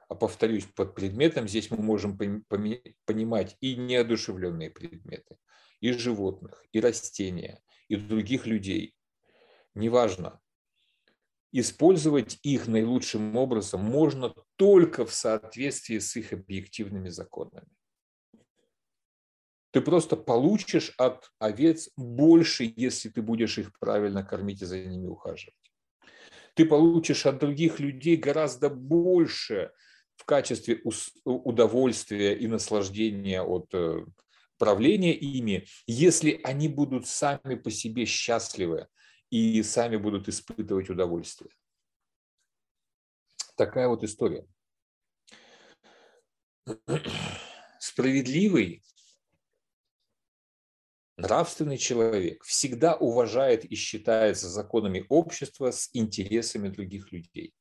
[0.09, 5.37] а повторюсь, под предметом здесь мы можем понимать и неодушевленные предметы,
[5.81, 8.95] и животных, и растения, и других людей.
[9.75, 10.41] Неважно.
[11.51, 17.67] Использовать их наилучшим образом можно только в соответствии с их объективными законами.
[19.71, 25.07] Ты просто получишь от овец больше, если ты будешь их правильно кормить и за ними
[25.07, 25.53] ухаживать.
[26.55, 29.71] Ты получишь от других людей гораздо больше,
[30.15, 30.81] в качестве
[31.23, 34.05] удовольствия и наслаждения от э,
[34.57, 38.87] правления ими, если они будут сами по себе счастливы
[39.29, 41.51] и сами будут испытывать удовольствие.
[43.55, 44.45] Такая вот история.
[47.79, 48.83] Справедливый,
[51.19, 57.53] нравственный человек всегда уважает и считается законами общества с интересами других людей.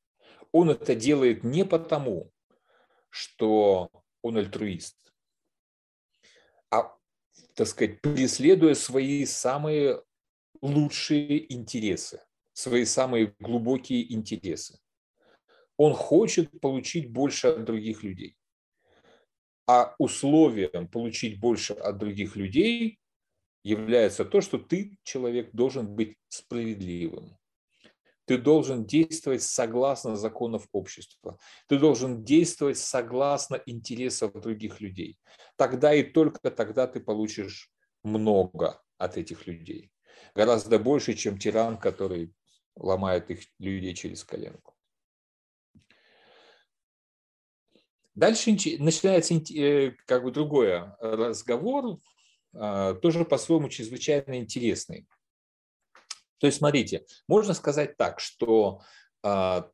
[0.51, 2.31] Он это делает не потому,
[3.09, 3.91] что
[4.21, 5.13] он альтруист,
[6.71, 6.95] а,
[7.53, 10.03] так сказать, преследуя свои самые
[10.61, 12.21] лучшие интересы,
[12.53, 14.79] свои самые глубокие интересы.
[15.77, 18.35] Он хочет получить больше от других людей.
[19.67, 22.99] А условием получить больше от других людей
[23.63, 27.37] является то, что ты, человек, должен быть справедливым.
[28.25, 31.39] Ты должен действовать согласно законов общества.
[31.67, 35.17] Ты должен действовать согласно интересов других людей.
[35.55, 37.71] Тогда и только тогда ты получишь
[38.03, 39.91] много от этих людей.
[40.35, 42.33] Гораздо больше, чем тиран, который
[42.75, 44.75] ломает их людей через коленку.
[48.13, 51.97] Дальше начинается э, как бы другой разговор, а,
[52.53, 55.07] тоже по-своему чрезвычайно интересный.
[56.39, 58.81] То есть, смотрите, можно сказать так, что
[59.23, 59.69] а,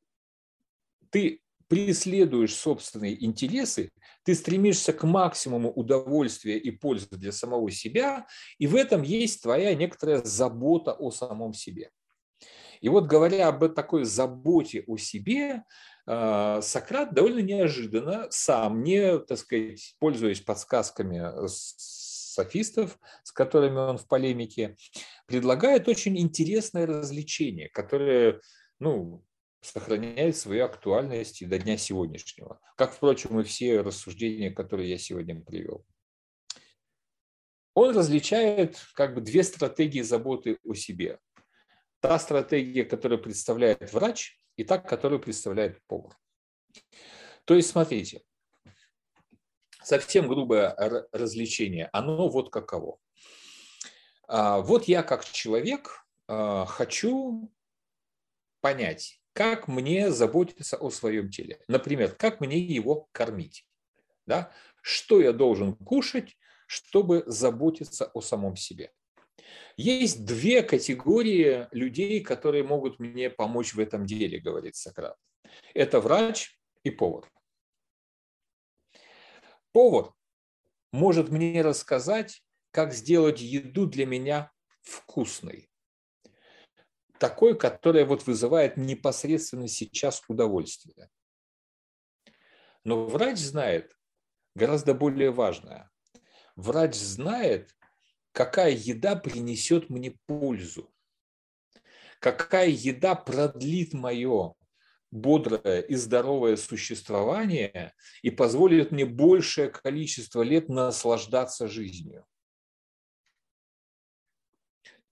[1.11, 3.89] ты преследуешь собственные интересы,
[4.23, 8.27] ты стремишься к максимуму удовольствия и пользы для самого себя,
[8.59, 11.91] и в этом есть твоя некоторая забота о самом себе.
[12.81, 15.63] И вот говоря об такой заботе о себе,
[16.07, 21.47] а, Сократ довольно неожиданно сам, не, так сказать, пользуясь подсказками
[22.35, 24.75] софистов, с которыми он в полемике,
[25.25, 28.41] предлагает очень интересное развлечение, которое
[28.79, 29.23] ну,
[29.61, 32.59] сохраняет свою актуальность и до дня сегодняшнего.
[32.77, 35.85] Как, впрочем, и все рассуждения, которые я сегодня привел.
[37.73, 41.19] Он различает как бы две стратегии заботы о себе.
[41.99, 46.15] Та стратегия, которую представляет врач, и та, которую представляет повар.
[47.45, 48.21] То есть, смотрите,
[49.85, 50.75] совсем грубое
[51.11, 52.97] развлечение, оно вот каково.
[54.27, 57.51] А, вот я как человек а, хочу
[58.61, 61.59] понять, как мне заботиться о своем теле.
[61.67, 63.67] Например, как мне его кормить.
[64.25, 64.51] Да?
[64.81, 66.37] Что я должен кушать,
[66.67, 68.91] чтобы заботиться о самом себе.
[69.77, 75.17] Есть две категории людей, которые могут мне помочь в этом деле, говорит Сократ.
[75.73, 77.29] Это врач и повар.
[79.75, 80.13] Повар
[80.93, 84.53] может мне рассказать, как сделать еду для меня
[84.83, 85.69] вкусной.
[87.19, 91.09] Такой, которая вот вызывает непосредственно сейчас удовольствие.
[92.85, 93.93] Но врач знает
[94.55, 95.91] гораздо более важное.
[96.55, 97.75] Врач знает,
[98.31, 100.89] какая еда принесет мне пользу,
[102.21, 104.55] какая еда продлит мое
[105.15, 112.25] бодрое и здоровое существование и позволит мне большее количество лет наслаждаться жизнью.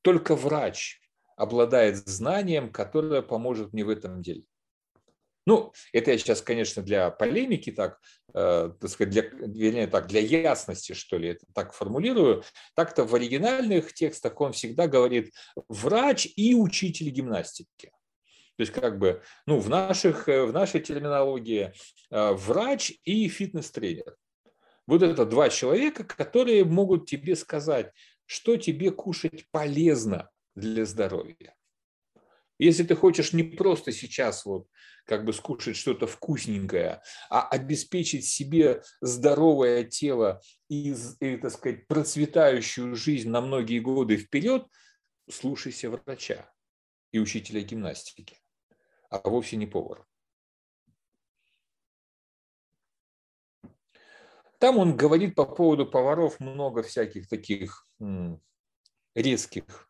[0.02, 1.00] Только врач
[1.38, 4.44] обладает знанием, которое поможет мне в этом деле.
[5.46, 8.00] Ну, это я сейчас, конечно, для полемики так,
[8.34, 12.44] э, так сказать, для, вернее, так, для ясности, что ли, это так формулирую.
[12.76, 15.34] Так-то в оригинальных текстах он всегда говорит
[15.68, 17.92] врач и учитель гимнастики.
[18.58, 21.74] То есть как бы, ну, в, наших, э, в нашей терминологии
[22.12, 24.16] э, врач и фитнес-тренер.
[24.86, 27.92] Вот это два человека, которые могут тебе сказать,
[28.26, 31.56] что тебе кушать полезно для здоровья.
[32.60, 34.68] Если ты хочешь не просто сейчас вот
[35.06, 42.96] как бы скушать что-то вкусненькое, а обеспечить себе здоровое тело и, и, так сказать, процветающую
[42.96, 44.68] жизнь на многие годы вперед,
[45.30, 46.50] слушайся врача
[47.12, 48.43] и учителя гимнастики
[49.14, 50.06] а вовсе не повар.
[54.57, 57.88] Там он говорит по поводу поваров много всяких таких
[59.14, 59.90] резких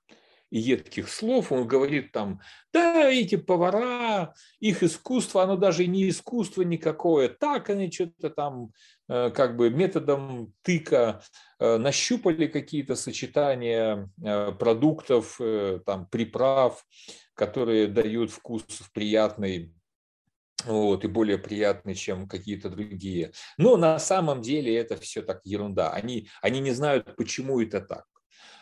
[0.53, 1.51] едких слов.
[1.51, 2.39] Он говорит там,
[2.71, 7.30] да, эти повара, их искусство, оно даже не искусство никакое.
[7.30, 8.71] Так они что-то там
[9.09, 11.21] э, как бы методом тыка
[11.59, 15.39] э, нащупали какие-то сочетания э, продуктов,
[15.85, 16.85] там, приправ,
[17.34, 18.63] которые дают вкус
[18.93, 19.73] приятный
[20.65, 23.31] вот, и более приятный, чем какие-то другие.
[23.57, 25.91] Но на самом деле это все так ерунда.
[25.91, 28.05] Они, они не знают, почему это так.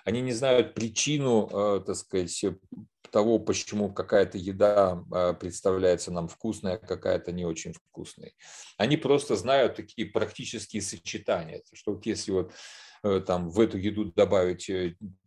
[0.06, 2.44] Они не знают причину, э, так сказать,
[3.12, 8.36] того, почему какая-то еда э, представляется нам вкусной, а какая-то не очень вкусной.
[8.78, 12.54] Они просто знают такие практические сочетания, что вот если вот
[13.04, 14.70] э, там в эту еду добавить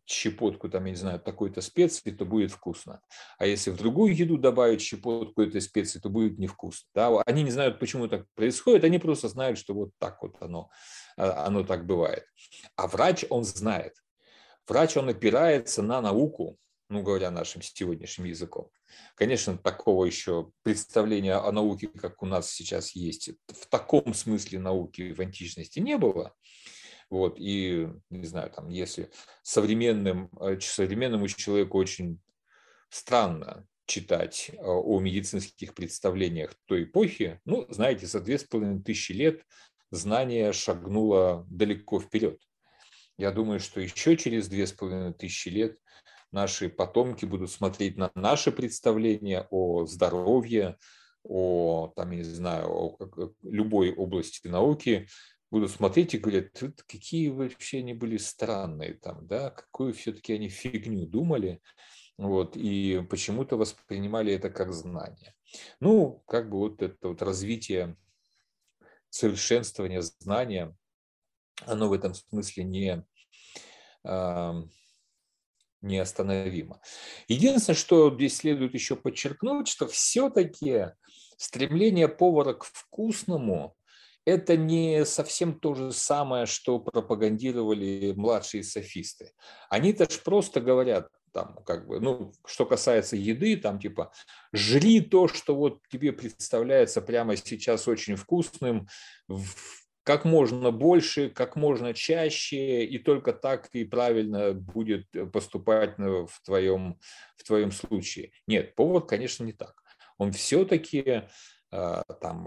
[0.07, 3.01] щепотку, там, я не знаю, такой-то специи, то будет вкусно.
[3.39, 6.89] А если в другую еду добавить щепотку этой специи, то будет невкусно.
[6.95, 7.23] Да?
[7.27, 10.71] Они не знают, почему так происходит, они просто знают, что вот так вот оно,
[11.17, 12.25] оно так бывает.
[12.77, 13.95] А врач, он знает.
[14.67, 16.59] Врач, он опирается на науку,
[16.89, 18.71] ну, говоря нашим сегодняшним языком.
[19.15, 25.13] Конечно, такого еще представления о науке, как у нас сейчас есть, в таком смысле науки
[25.13, 26.35] в античности не было.
[27.11, 29.11] Вот, и, не знаю, там, если
[29.43, 32.21] современным, э, современному человеку очень
[32.89, 39.13] странно читать э, о медицинских представлениях той эпохи, ну, знаете, за две с половиной тысячи
[39.13, 39.45] лет
[39.91, 42.41] знание шагнуло далеко вперед.
[43.17, 45.79] Я думаю, что еще через две с половиной тысячи лет
[46.33, 50.77] наши потомки будут смотреть на наши представления о здоровье,
[51.23, 52.99] о, там, я не знаю, о
[53.43, 55.09] любой области науки
[55.51, 56.51] будут смотреть и говорят,
[56.89, 61.63] какие вообще они были странные там, да, какую все-таки они фигню думали,
[62.19, 65.35] вот, и почему-то воспринимали это как знание.
[65.79, 67.97] Ну, как бы вот это вот развитие
[69.11, 70.77] совершенствования знания,
[71.67, 73.05] оно в этом смысле не,
[75.81, 76.81] неостановимо.
[77.29, 80.93] Единственное, что здесь следует еще подчеркнуть, что все-таки
[81.37, 83.77] стремление повара к вкусному
[84.25, 89.33] это не совсем то же самое, что пропагандировали младшие софисты.
[89.69, 94.13] Они-то ж просто говорят, там, как бы, ну, что касается еды, там, типа,
[94.53, 98.89] жри то, что вот тебе представляется прямо сейчас очень вкусным,
[100.05, 106.99] как можно больше, как можно чаще, и только так и правильно будет поступать в твоем,
[107.37, 108.33] в твоем случае.
[108.47, 109.83] Нет, повод, конечно, не так.
[110.19, 111.25] Он все-таки
[111.77, 112.45] Э, там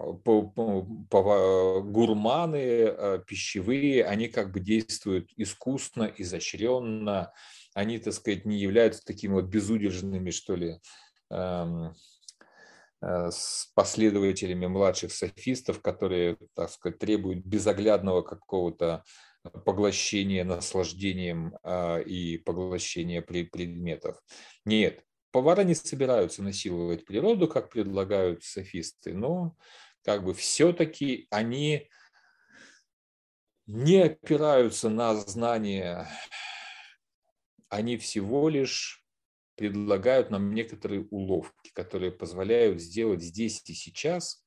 [1.91, 7.33] гурманы э, пищевые, они как бы действуют искусно, изощренно,
[7.73, 10.79] они, так сказать, не являются такими вот безудержными, что ли,
[11.29, 11.93] эм, э,
[13.01, 19.03] с последователями младших софистов, которые, так сказать, требуют безоглядного какого-то
[19.65, 21.55] поглощения наслаждением
[22.05, 24.19] и поглощения предметов.
[24.65, 29.55] Нет, повара не собираются насиловать природу, как предлагают софисты, но
[30.03, 31.89] как бы все-таки они
[33.67, 36.07] не опираются на знания,
[37.69, 39.05] они всего лишь
[39.57, 44.45] предлагают нам некоторые уловки, которые позволяют сделать здесь и сейчас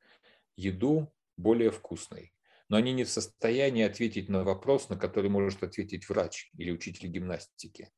[0.57, 2.33] еду более вкусной.
[2.69, 7.09] но они не в состоянии ответить на вопрос, на который может ответить врач или учитель
[7.09, 7.91] гимнастики.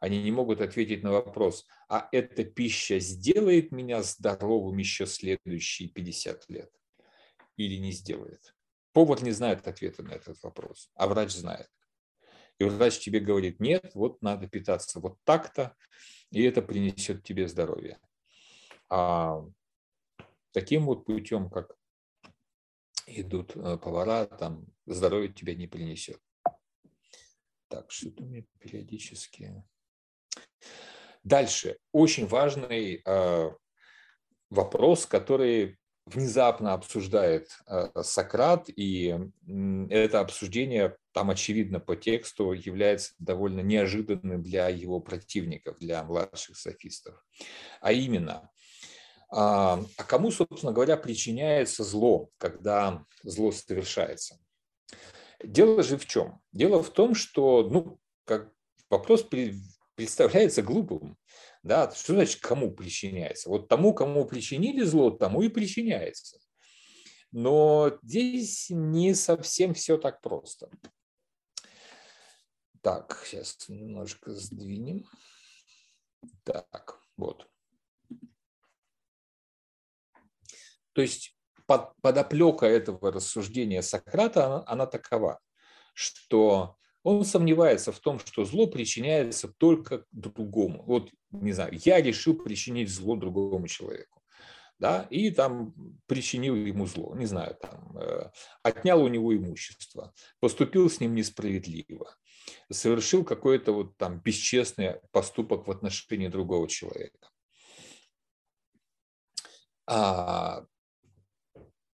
[0.00, 6.50] Они не могут ответить на вопрос, а эта пища сделает меня здоровым еще следующие 50
[6.50, 6.70] лет
[7.56, 8.54] или не сделает.
[8.92, 11.68] Повар не знает ответа на этот вопрос, а врач знает.
[12.58, 15.76] И врач тебе говорит, нет, вот надо питаться вот так-то,
[16.30, 17.98] и это принесет тебе здоровье.
[18.88, 19.44] А
[20.52, 21.76] таким вот путем, как
[23.06, 26.20] идут э, повара, там здоровье тебя не принесет.
[27.68, 29.62] Так, что-то мне периодически...
[31.22, 31.78] Дальше.
[31.92, 33.50] Очень важный э,
[34.50, 35.78] вопрос, который
[36.14, 39.18] внезапно обсуждает э, Сократ, и
[39.90, 47.24] это обсуждение, там очевидно по тексту, является довольно неожиданным для его противников, для младших софистов.
[47.80, 48.50] А именно,
[49.30, 54.38] а, а кому, собственно говоря, причиняется зло, когда зло совершается?
[55.42, 56.40] Дело же в чем?
[56.52, 58.50] Дело в том, что ну, как
[58.90, 59.24] вопрос
[59.94, 61.16] представляется глупым.
[61.68, 61.90] Да?
[61.90, 63.50] Что значит кому причиняется?
[63.50, 66.38] Вот тому, кому причинили зло, тому и причиняется.
[67.30, 70.70] Но здесь не совсем все так просто.
[72.80, 75.04] Так, сейчас немножко сдвинем.
[76.42, 77.46] Так, вот.
[80.94, 81.36] То есть
[81.66, 85.38] под, подоплека этого рассуждения Сократа, она, она такова,
[85.92, 86.77] что
[87.08, 90.82] он сомневается в том, что зло причиняется только другому.
[90.84, 94.22] Вот, не знаю, я решил причинить зло другому человеку,
[94.78, 95.74] да, и там
[96.06, 98.30] причинил ему зло, не знаю, там, э,
[98.62, 102.14] отнял у него имущество, поступил с ним несправедливо,
[102.70, 107.30] совершил какой-то вот там бесчестный поступок в отношении другого человека.
[109.86, 110.66] А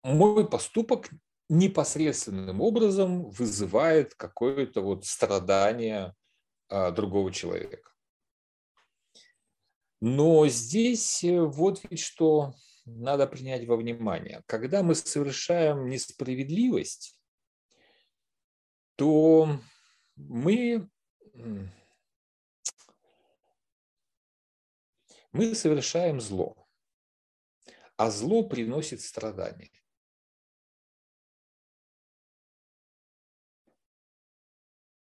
[0.02, 1.08] мой поступок
[1.48, 6.14] непосредственным образом вызывает какое-то вот страдание
[6.68, 7.90] а, другого человека.
[10.00, 12.54] Но здесь э, вот ведь что
[12.84, 14.42] надо принять во внимание.
[14.46, 17.18] Когда мы совершаем несправедливость,
[18.96, 19.60] то
[20.16, 20.88] мы,
[25.32, 26.68] мы совершаем зло,
[27.96, 29.77] а зло приносит страдания.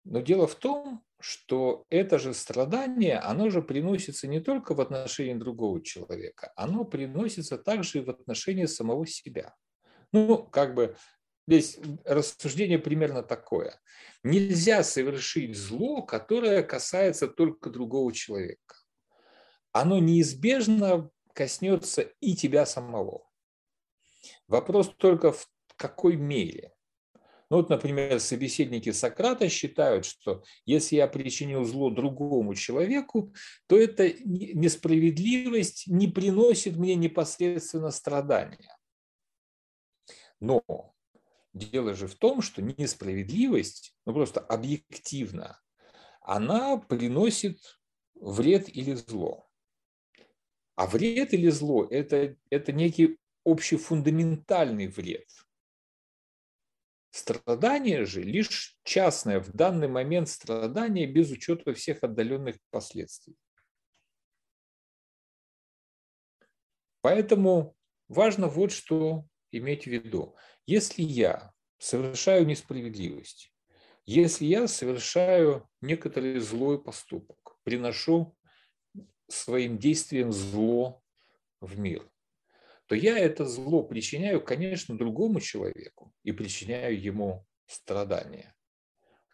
[0.04, 5.34] Но дело в том, что это же страдание, оно же приносится не только в отношении
[5.34, 9.54] другого человека, оно приносится также и в отношении самого себя.
[10.10, 10.96] Ну, как бы
[11.46, 13.80] здесь рассуждение примерно такое.
[14.24, 18.76] Нельзя совершить зло, которое касается только другого человека.
[19.70, 23.30] Оно неизбежно коснется и тебя самого.
[24.48, 26.71] Вопрос только в какой мере.
[27.52, 33.34] Ну вот, например, собеседники Сократа считают, что если я причинил зло другому человеку,
[33.66, 38.74] то эта несправедливость не приносит мне непосредственно страдания.
[40.40, 40.64] Но
[41.52, 45.60] дело же в том, что несправедливость, ну просто объективно,
[46.22, 47.58] она приносит
[48.14, 49.46] вред или зло.
[50.74, 55.28] А вред или зло это,– это некий общефундаментальный вред–
[57.12, 63.36] Страдание же лишь частное в данный момент страдание без учета всех отдаленных последствий.
[67.02, 67.76] Поэтому
[68.08, 70.34] важно вот что иметь в виду.
[70.66, 73.52] Если я совершаю несправедливость,
[74.06, 78.34] если я совершаю некоторый злой поступок, приношу
[79.28, 81.02] своим действием зло
[81.60, 82.10] в мир,
[82.92, 88.54] то я это зло причиняю, конечно, другому человеку и причиняю ему страдания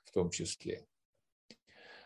[0.05, 0.87] в том числе.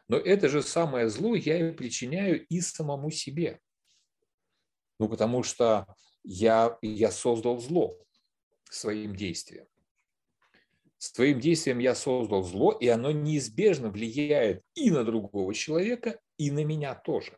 [0.09, 3.61] Но это же самое зло я и причиняю и самому себе.
[4.99, 7.99] Ну, потому что я, я создал зло
[8.71, 9.67] своим действием.
[10.97, 16.65] Своим действием я создал зло, и оно неизбежно влияет и на другого человека, и на
[16.65, 17.37] меня тоже.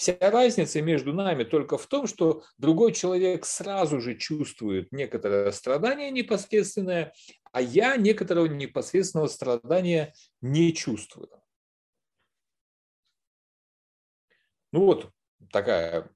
[0.00, 6.10] Вся разница между нами только в том, что другой человек сразу же чувствует некоторое страдание
[6.10, 7.12] непосредственное,
[7.52, 11.28] а я некоторого непосредственного страдания не чувствую.
[14.72, 15.12] Ну вот
[15.52, 16.10] такая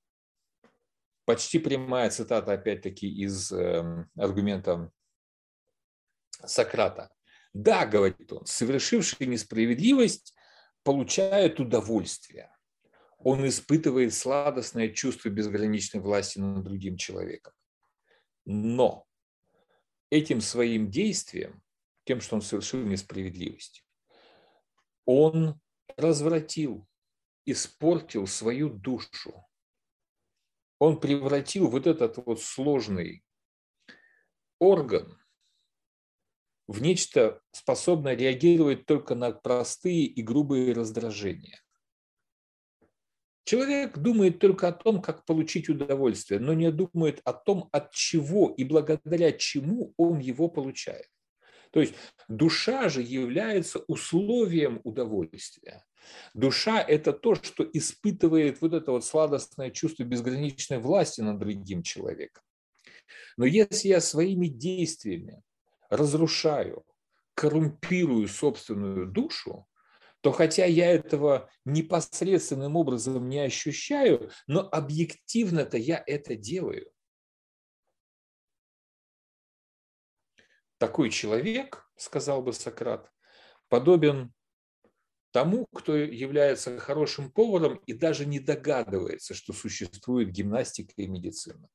[1.27, 4.91] почти прямая цитата опять-таки из э, аргумента
[6.43, 7.11] Сократа.
[7.53, 10.35] Да, говорит он, совершивший несправедливость
[10.85, 12.54] получает удовольствие
[13.25, 17.55] он испытывает сладостное чувство безграничной власти над другим человеком.
[18.45, 19.07] Но
[20.11, 21.63] этим своим действием,
[22.05, 23.83] тем, что он совершил несправедливость,
[25.07, 25.59] он
[25.97, 26.87] развратил,
[27.47, 29.47] испортил свою душу.
[30.79, 33.25] Он превратил вот этот вот сложный
[34.59, 35.19] орган
[36.67, 41.64] в нечто, способное реагировать только на простые и грубые раздражения.
[43.45, 48.55] Человек думает только о том, как получить удовольствие, но не думает о том, от чего
[48.57, 51.09] и благодаря чему он его получает.
[51.71, 51.95] То есть
[52.29, 55.85] душа же является условием удовольствия.
[56.33, 62.43] Душа– это то, что испытывает вот это вот сладостное чувство безграничной власти над другим человеком.
[63.37, 65.43] Но если я своими действиями
[65.91, 66.85] разрушаю,
[67.35, 69.67] коррумпирую собственную душу,
[70.25, 76.91] то хотя я этого непосредственным образом не ощущаю, но объективно-то я это делаю.
[80.79, 83.13] Такой человек, сказал бы Сократ,
[83.69, 84.33] подобен
[85.31, 91.69] тому, кто является хорошим поваром и даже не догадывается, что существует гимнастика и медицина.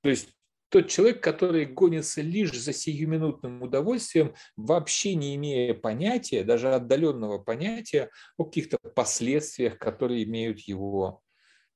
[0.00, 0.34] То есть
[0.68, 8.10] тот человек, который гонится лишь за сиюминутным удовольствием, вообще не имея понятия, даже отдаленного понятия
[8.36, 11.22] о каких-то последствиях, которые имеют его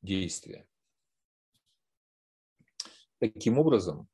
[0.03, 0.67] действия.
[3.19, 4.09] Таким образом,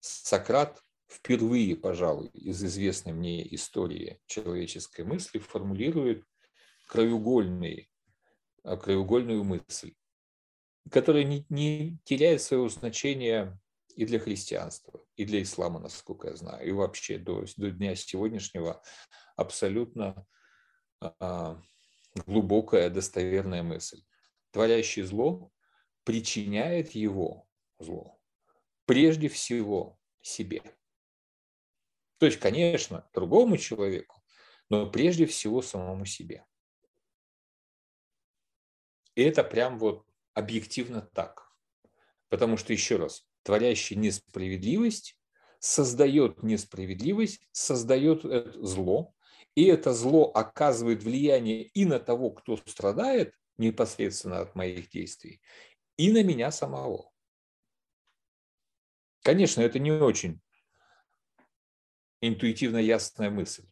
[0.00, 6.24] Сократ впервые, пожалуй, из известной мне истории человеческой мысли формулирует
[6.88, 7.90] краеугольный,
[8.64, 9.94] краеугольную мысль
[10.90, 13.58] которая не, не теряет своего значения
[13.96, 18.82] и для христианства, и для ислама, насколько я знаю, и вообще до, до дня сегодняшнего
[19.36, 20.26] абсолютно
[21.00, 21.60] а,
[22.26, 24.02] глубокая, достоверная мысль.
[24.52, 25.52] Творящий зло
[26.04, 27.46] причиняет его
[27.78, 28.20] зло
[28.90, 30.62] прежде всего себе.
[32.18, 34.20] То есть, конечно, другому человеку,
[34.68, 36.44] но прежде всего самому себе.
[39.14, 41.50] И это прям вот объективно так.
[42.28, 45.18] Потому что, еще раз, творящий несправедливость
[45.58, 48.22] создает несправедливость, создает
[48.54, 49.14] зло,
[49.54, 55.42] и это зло оказывает влияние и на того, кто страдает непосредственно от моих действий,
[55.96, 57.10] и на меня самого.
[59.22, 60.40] Конечно, это не очень
[62.22, 63.66] интуитивно ясная мысль,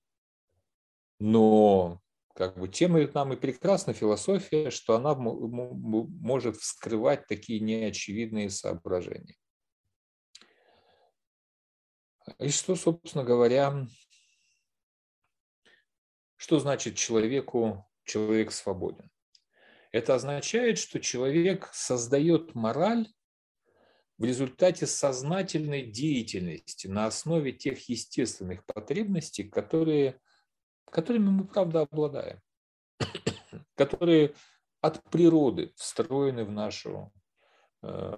[1.19, 2.03] но
[2.39, 9.35] как бы тем нам и прекрасна философия, что она может вскрывать такие неочевидные соображения.
[12.39, 13.89] И что, собственно говоря,
[16.37, 19.11] что значит человеку, человек свободен?
[19.91, 23.13] Это означает, что человек создает мораль
[24.17, 30.21] в результате сознательной деятельности на основе тех естественных потребностей, которые
[30.91, 32.41] которыми мы, правда, обладаем,
[33.75, 34.35] которые
[34.81, 37.13] от природы встроены в нашу,
[37.83, 38.17] э,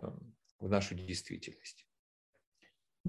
[0.59, 1.87] в нашу действительность.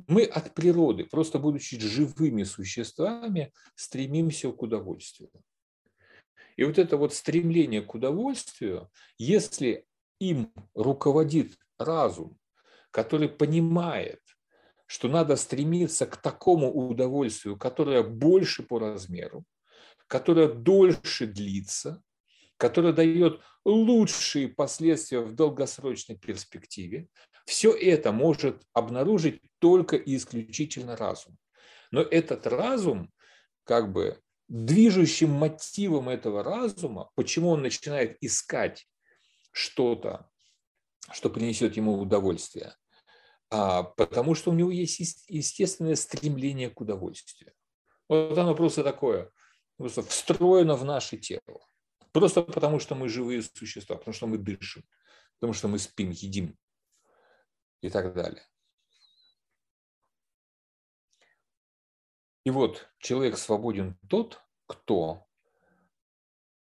[0.07, 5.31] Мы от природы, просто будучи живыми существами, стремимся к удовольствию.
[6.55, 9.85] И вот это вот стремление к удовольствию, если
[10.19, 12.37] им руководит разум,
[12.91, 14.21] который понимает,
[14.85, 19.45] что надо стремиться к такому удовольствию, которое больше по размеру,
[20.11, 22.03] которое дольше длится,
[22.57, 27.07] которое дает лучшие последствия в долгосрочной перспективе.
[27.45, 31.37] Все это может обнаружить только и исключительно разум.
[31.91, 33.09] Но этот разум,
[33.63, 34.19] как бы
[34.49, 38.85] движущим мотивом этого разума, почему он начинает искать
[39.53, 40.29] что-то,
[41.13, 42.75] что принесет ему удовольствие,
[43.49, 47.53] а, потому что у него есть естественное стремление к удовольствию.
[48.09, 49.31] Вот оно просто такое,
[49.81, 51.65] просто встроено в наше тело.
[52.11, 54.83] Просто потому, что мы живые существа, потому что мы дышим,
[55.39, 56.57] потому что мы спим, едим
[57.81, 58.45] и так далее.
[62.43, 65.27] И вот человек свободен тот, кто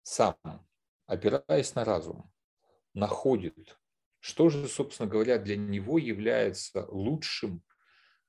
[0.02, 0.36] сам,
[1.06, 2.32] опираясь на разум,
[2.94, 3.78] находит
[4.20, 7.62] что же, собственно говоря, для него является лучшим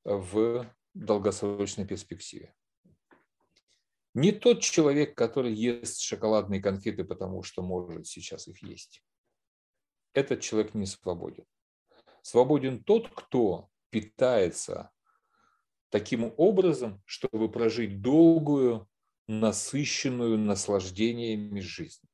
[0.04, 2.56] в долгосрочной перспективе?
[4.20, 9.02] Не тот человек, который ест шоколадные конфеты, потому что может сейчас их есть.
[10.12, 11.46] Этот человек не свободен.
[12.22, 14.92] Свободен тот, кто питается
[15.88, 18.90] таким образом, чтобы прожить долгую,
[19.28, 22.06] насыщенную наслаждениями жизнь.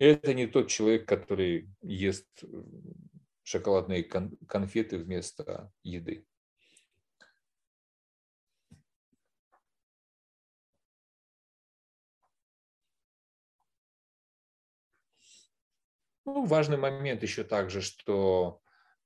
[0.00, 2.26] Это не тот человек, который ест
[3.44, 6.26] шоколадные конфеты вместо еды.
[16.24, 18.60] Ну, важный момент еще также, что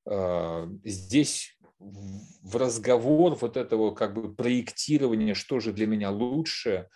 [0.06, 6.88] э, здесь в разговор вот этого как бы проектирования, что же для меня лучше,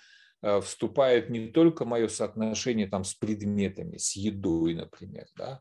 [0.43, 5.61] э, вступает не только мое соотношение там с предметами, с едой, например, да,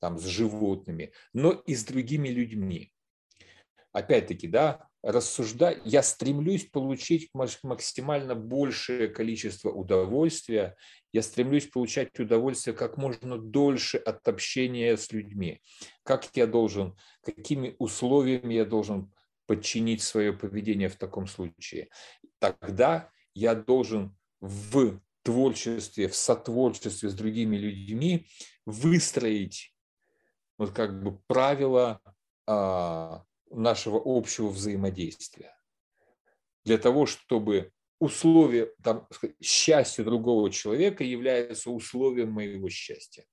[0.00, 2.92] там с животными, но и с другими людьми.
[3.92, 10.76] Опять-таки, да, рассуждать, я стремлюсь получить максимально большее количество удовольствия,
[11.12, 15.60] я стремлюсь получать удовольствие как можно дольше от общения с людьми.
[16.02, 19.12] Как я должен, какими условиями я должен
[19.46, 21.88] подчинить свое поведение в таком случае.
[22.38, 28.28] Тогда я должен в творчестве, в сотворчестве с другими людьми
[28.64, 29.74] выстроить
[30.56, 32.00] вот как бы правила
[32.46, 35.54] а, нашего общего взаимодействия.
[36.64, 39.06] Для того, чтобы условие, там,
[39.40, 43.24] счастья другого человека является условием моего счастья.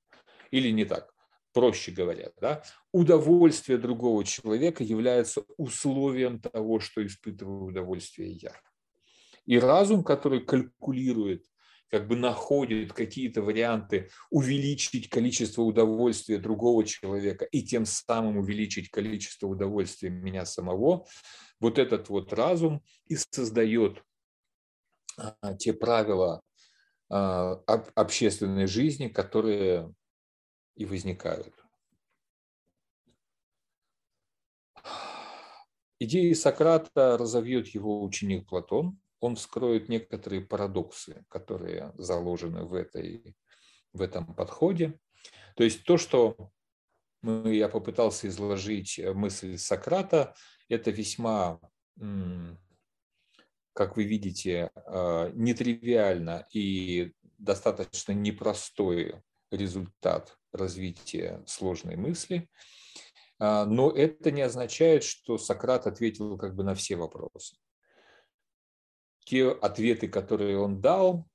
[0.51, 1.11] Или не так,
[1.53, 2.63] проще говоря, да?
[2.91, 8.53] удовольствие другого человека является условием того, что испытываю удовольствие я.
[9.45, 11.45] И разум, который калькулирует
[11.89, 19.47] как бы находит какие-то варианты увеличить количество удовольствия другого человека и тем самым увеличить количество
[19.47, 21.07] удовольствия меня самого,
[21.61, 24.03] вот этот вот разум и создает
[25.59, 26.41] те правила
[27.09, 27.53] а,
[27.95, 29.93] общественной жизни, которые
[30.75, 31.53] и возникают.
[35.99, 43.35] Идеи Сократа разовьет его ученик Платон, он вскроет некоторые парадоксы, которые заложены в, этой,
[43.93, 44.99] в этом подходе.
[45.55, 46.51] То есть то, что
[47.21, 50.35] мы, я попытался изложить э, мысль Сократа,
[50.69, 51.59] это весьма,
[53.77, 59.21] как вы видите, э, нетривиально и достаточно непростой
[59.51, 62.49] результат развития сложной мысли.
[63.39, 67.55] А, но это не означает, что Сократ ответил как бы на все вопросы
[69.27, 71.27] те ответы, которые он дал,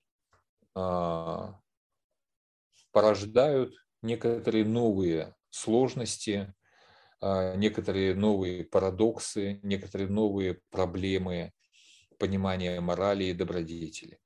[0.74, 1.60] а,
[2.90, 6.54] порождают некоторые новые сложности,
[7.20, 11.52] а, некоторые новые парадоксы, некоторые новые проблемы
[12.22, 14.20] понимания морали и добродетели.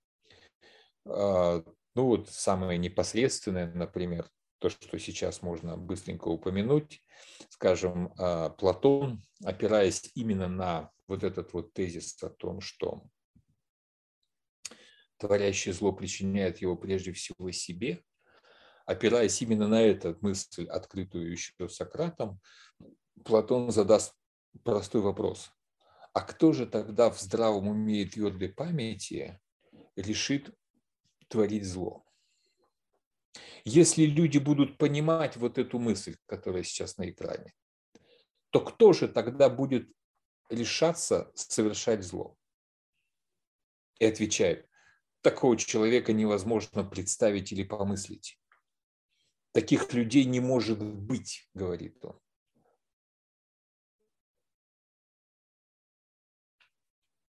[1.07, 1.65] А,
[1.95, 4.29] ну вот самое непосредственное, например,
[4.59, 7.03] то, что сейчас можно быстренько упомянуть,
[7.49, 8.13] скажем,
[8.59, 13.03] Платон, опираясь именно на вот этот вот тезис о том, что
[15.17, 18.03] творящий зло причиняет его прежде всего себе,
[18.85, 22.41] опираясь именно на эту мысль, открытую еще Сократом,
[23.25, 24.15] Платон задаст
[24.65, 25.56] простой вопрос.
[26.17, 29.39] А кто же тогда в здравом уме и твердой памяти
[29.97, 30.49] решит
[31.29, 32.07] творить зло?
[33.67, 37.53] Если люди будут понимать вот эту мысль, которая сейчас на экране,
[38.49, 39.93] то кто же тогда будет
[40.49, 42.35] решаться совершать зло?
[43.99, 44.67] И отвечает,
[45.21, 48.41] такого человека невозможно представить или помыслить.
[49.53, 52.19] Таких людей не может быть, говорит он.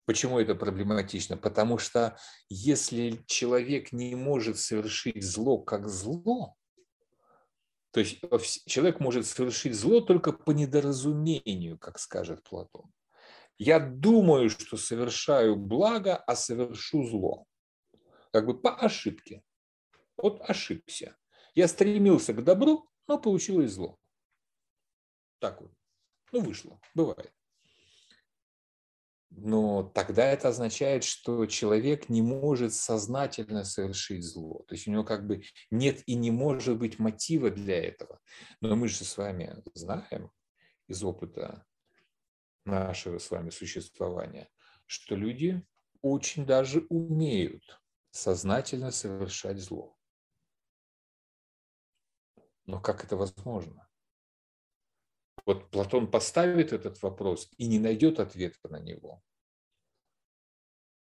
[0.07, 1.37] Почему это проблематично?
[1.37, 2.17] Потому что
[2.49, 6.57] если человек не может совершить зло как зло,
[7.91, 8.21] то есть
[8.67, 12.91] человек может совершить зло только по недоразумению, как скажет Платон.
[13.59, 17.47] Я думаю, что совершаю благо, а совершу зло
[18.37, 19.43] как бы по ошибке.
[20.19, 21.17] Вот ошибся.
[21.55, 23.99] Я стремился к добру, но получилось зло.
[25.39, 25.73] Так вот.
[26.33, 26.79] Ну, вышло.
[26.95, 27.33] Бывает.
[29.31, 34.65] Но тогда это означает, что человек не может сознательно совершить зло.
[34.69, 38.21] То есть у него как бы нет и не может быть мотива для этого.
[38.61, 40.31] Но мы же с вами знаем
[40.87, 41.65] из опыта
[42.65, 44.49] нашего с вами существования,
[44.87, 45.65] что люди
[46.03, 47.81] очень даже умеют
[48.11, 49.97] сознательно совершать зло.
[52.65, 53.86] Но как это возможно?
[55.47, 59.23] Вот Платон поставит этот вопрос и не найдет ответа на него.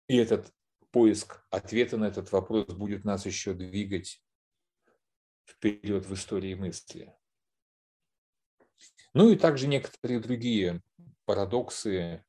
[0.06, 0.52] И этот
[0.90, 4.22] поиск ответа на этот вопрос будет нас еще двигать
[5.44, 7.12] вперед в истории мысли.
[9.14, 10.82] Ну и также некоторые другие
[11.24, 12.24] парадоксы,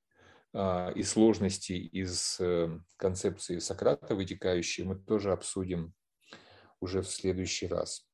[0.52, 5.94] а, и сложности из э, концепции Сократа вытекающие мы тоже обсудим
[6.80, 8.09] уже в следующий раз.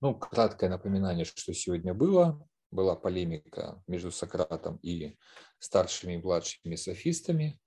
[0.00, 2.46] Ну, краткое напоминание, что сегодня было.
[2.70, 5.18] Была полемика между Сократом и
[5.58, 7.60] старшими и младшими софистами.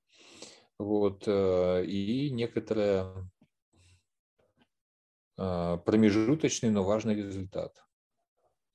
[0.80, 3.30] Вот, э, и некоторая
[5.38, 7.84] э, промежуточный, но важный результат.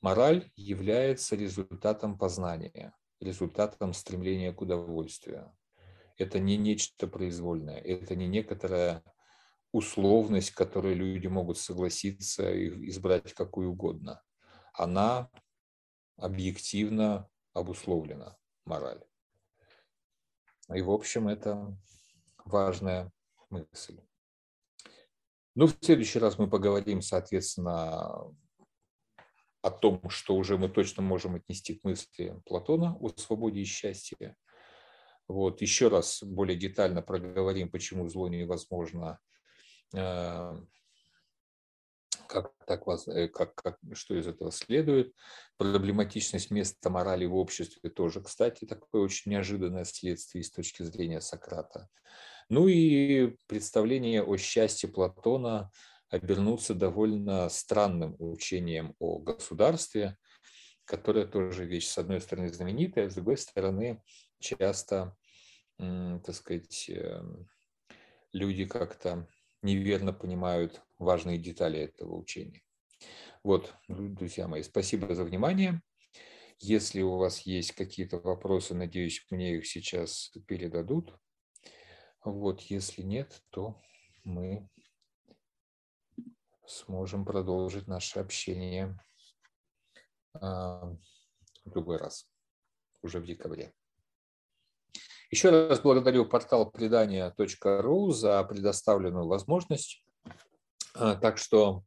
[0.00, 5.52] Мораль является результатом познания, результатом стремления к удовольствию.
[6.16, 9.02] Это не нечто произвольное, это не некоторая
[9.72, 14.22] условность, которой люди могут согласиться и избрать какую угодно.
[14.72, 15.30] Она
[16.16, 19.02] объективно обусловлена, мораль.
[20.74, 21.76] И, в общем, это
[22.44, 23.10] важная
[23.50, 24.00] мысль.
[25.54, 28.34] Ну, в следующий раз мы поговорим, соответственно,
[29.62, 34.36] о том, что уже мы точно можем отнести к мысли Платона о свободе и счастье.
[35.26, 35.60] Вот.
[35.60, 39.18] Еще раз более детально проговорим, почему зло невозможно,
[39.92, 40.64] как,
[42.66, 45.14] так, э, как, как, что из этого следует.
[45.56, 51.88] Проблематичность места морали в обществе тоже, кстати, такое очень неожиданное следствие с точки зрения Сократа.
[52.48, 55.70] Ну и представление о счастье Платона–
[56.10, 60.16] обернуться довольно странным учением о государстве,
[60.84, 64.02] которое тоже вещь, с одной стороны, знаменитая, с другой стороны,
[64.40, 65.16] часто,
[65.76, 67.48] так сказать, эм,
[68.32, 69.28] люди как-то
[69.62, 72.62] неверно понимают важные детали этого учения.
[73.42, 75.82] Вот, друзья мои, спасибо за внимание.
[76.58, 81.16] Если у вас есть какие-то вопросы, надеюсь, мне их сейчас передадут.
[82.24, 83.80] Вот, если нет, то
[84.24, 84.68] мы
[86.66, 88.98] сможем продолжить наше общение
[90.34, 90.96] а,
[91.64, 92.28] в другой раз,
[93.02, 93.72] уже в декабре.
[95.30, 100.02] Еще раз благодарю портал предания.ру за предоставленную возможность.
[100.94, 101.82] А, так что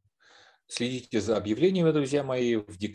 [0.68, 2.92] следите за объявлениями, друзья мои, в декабре.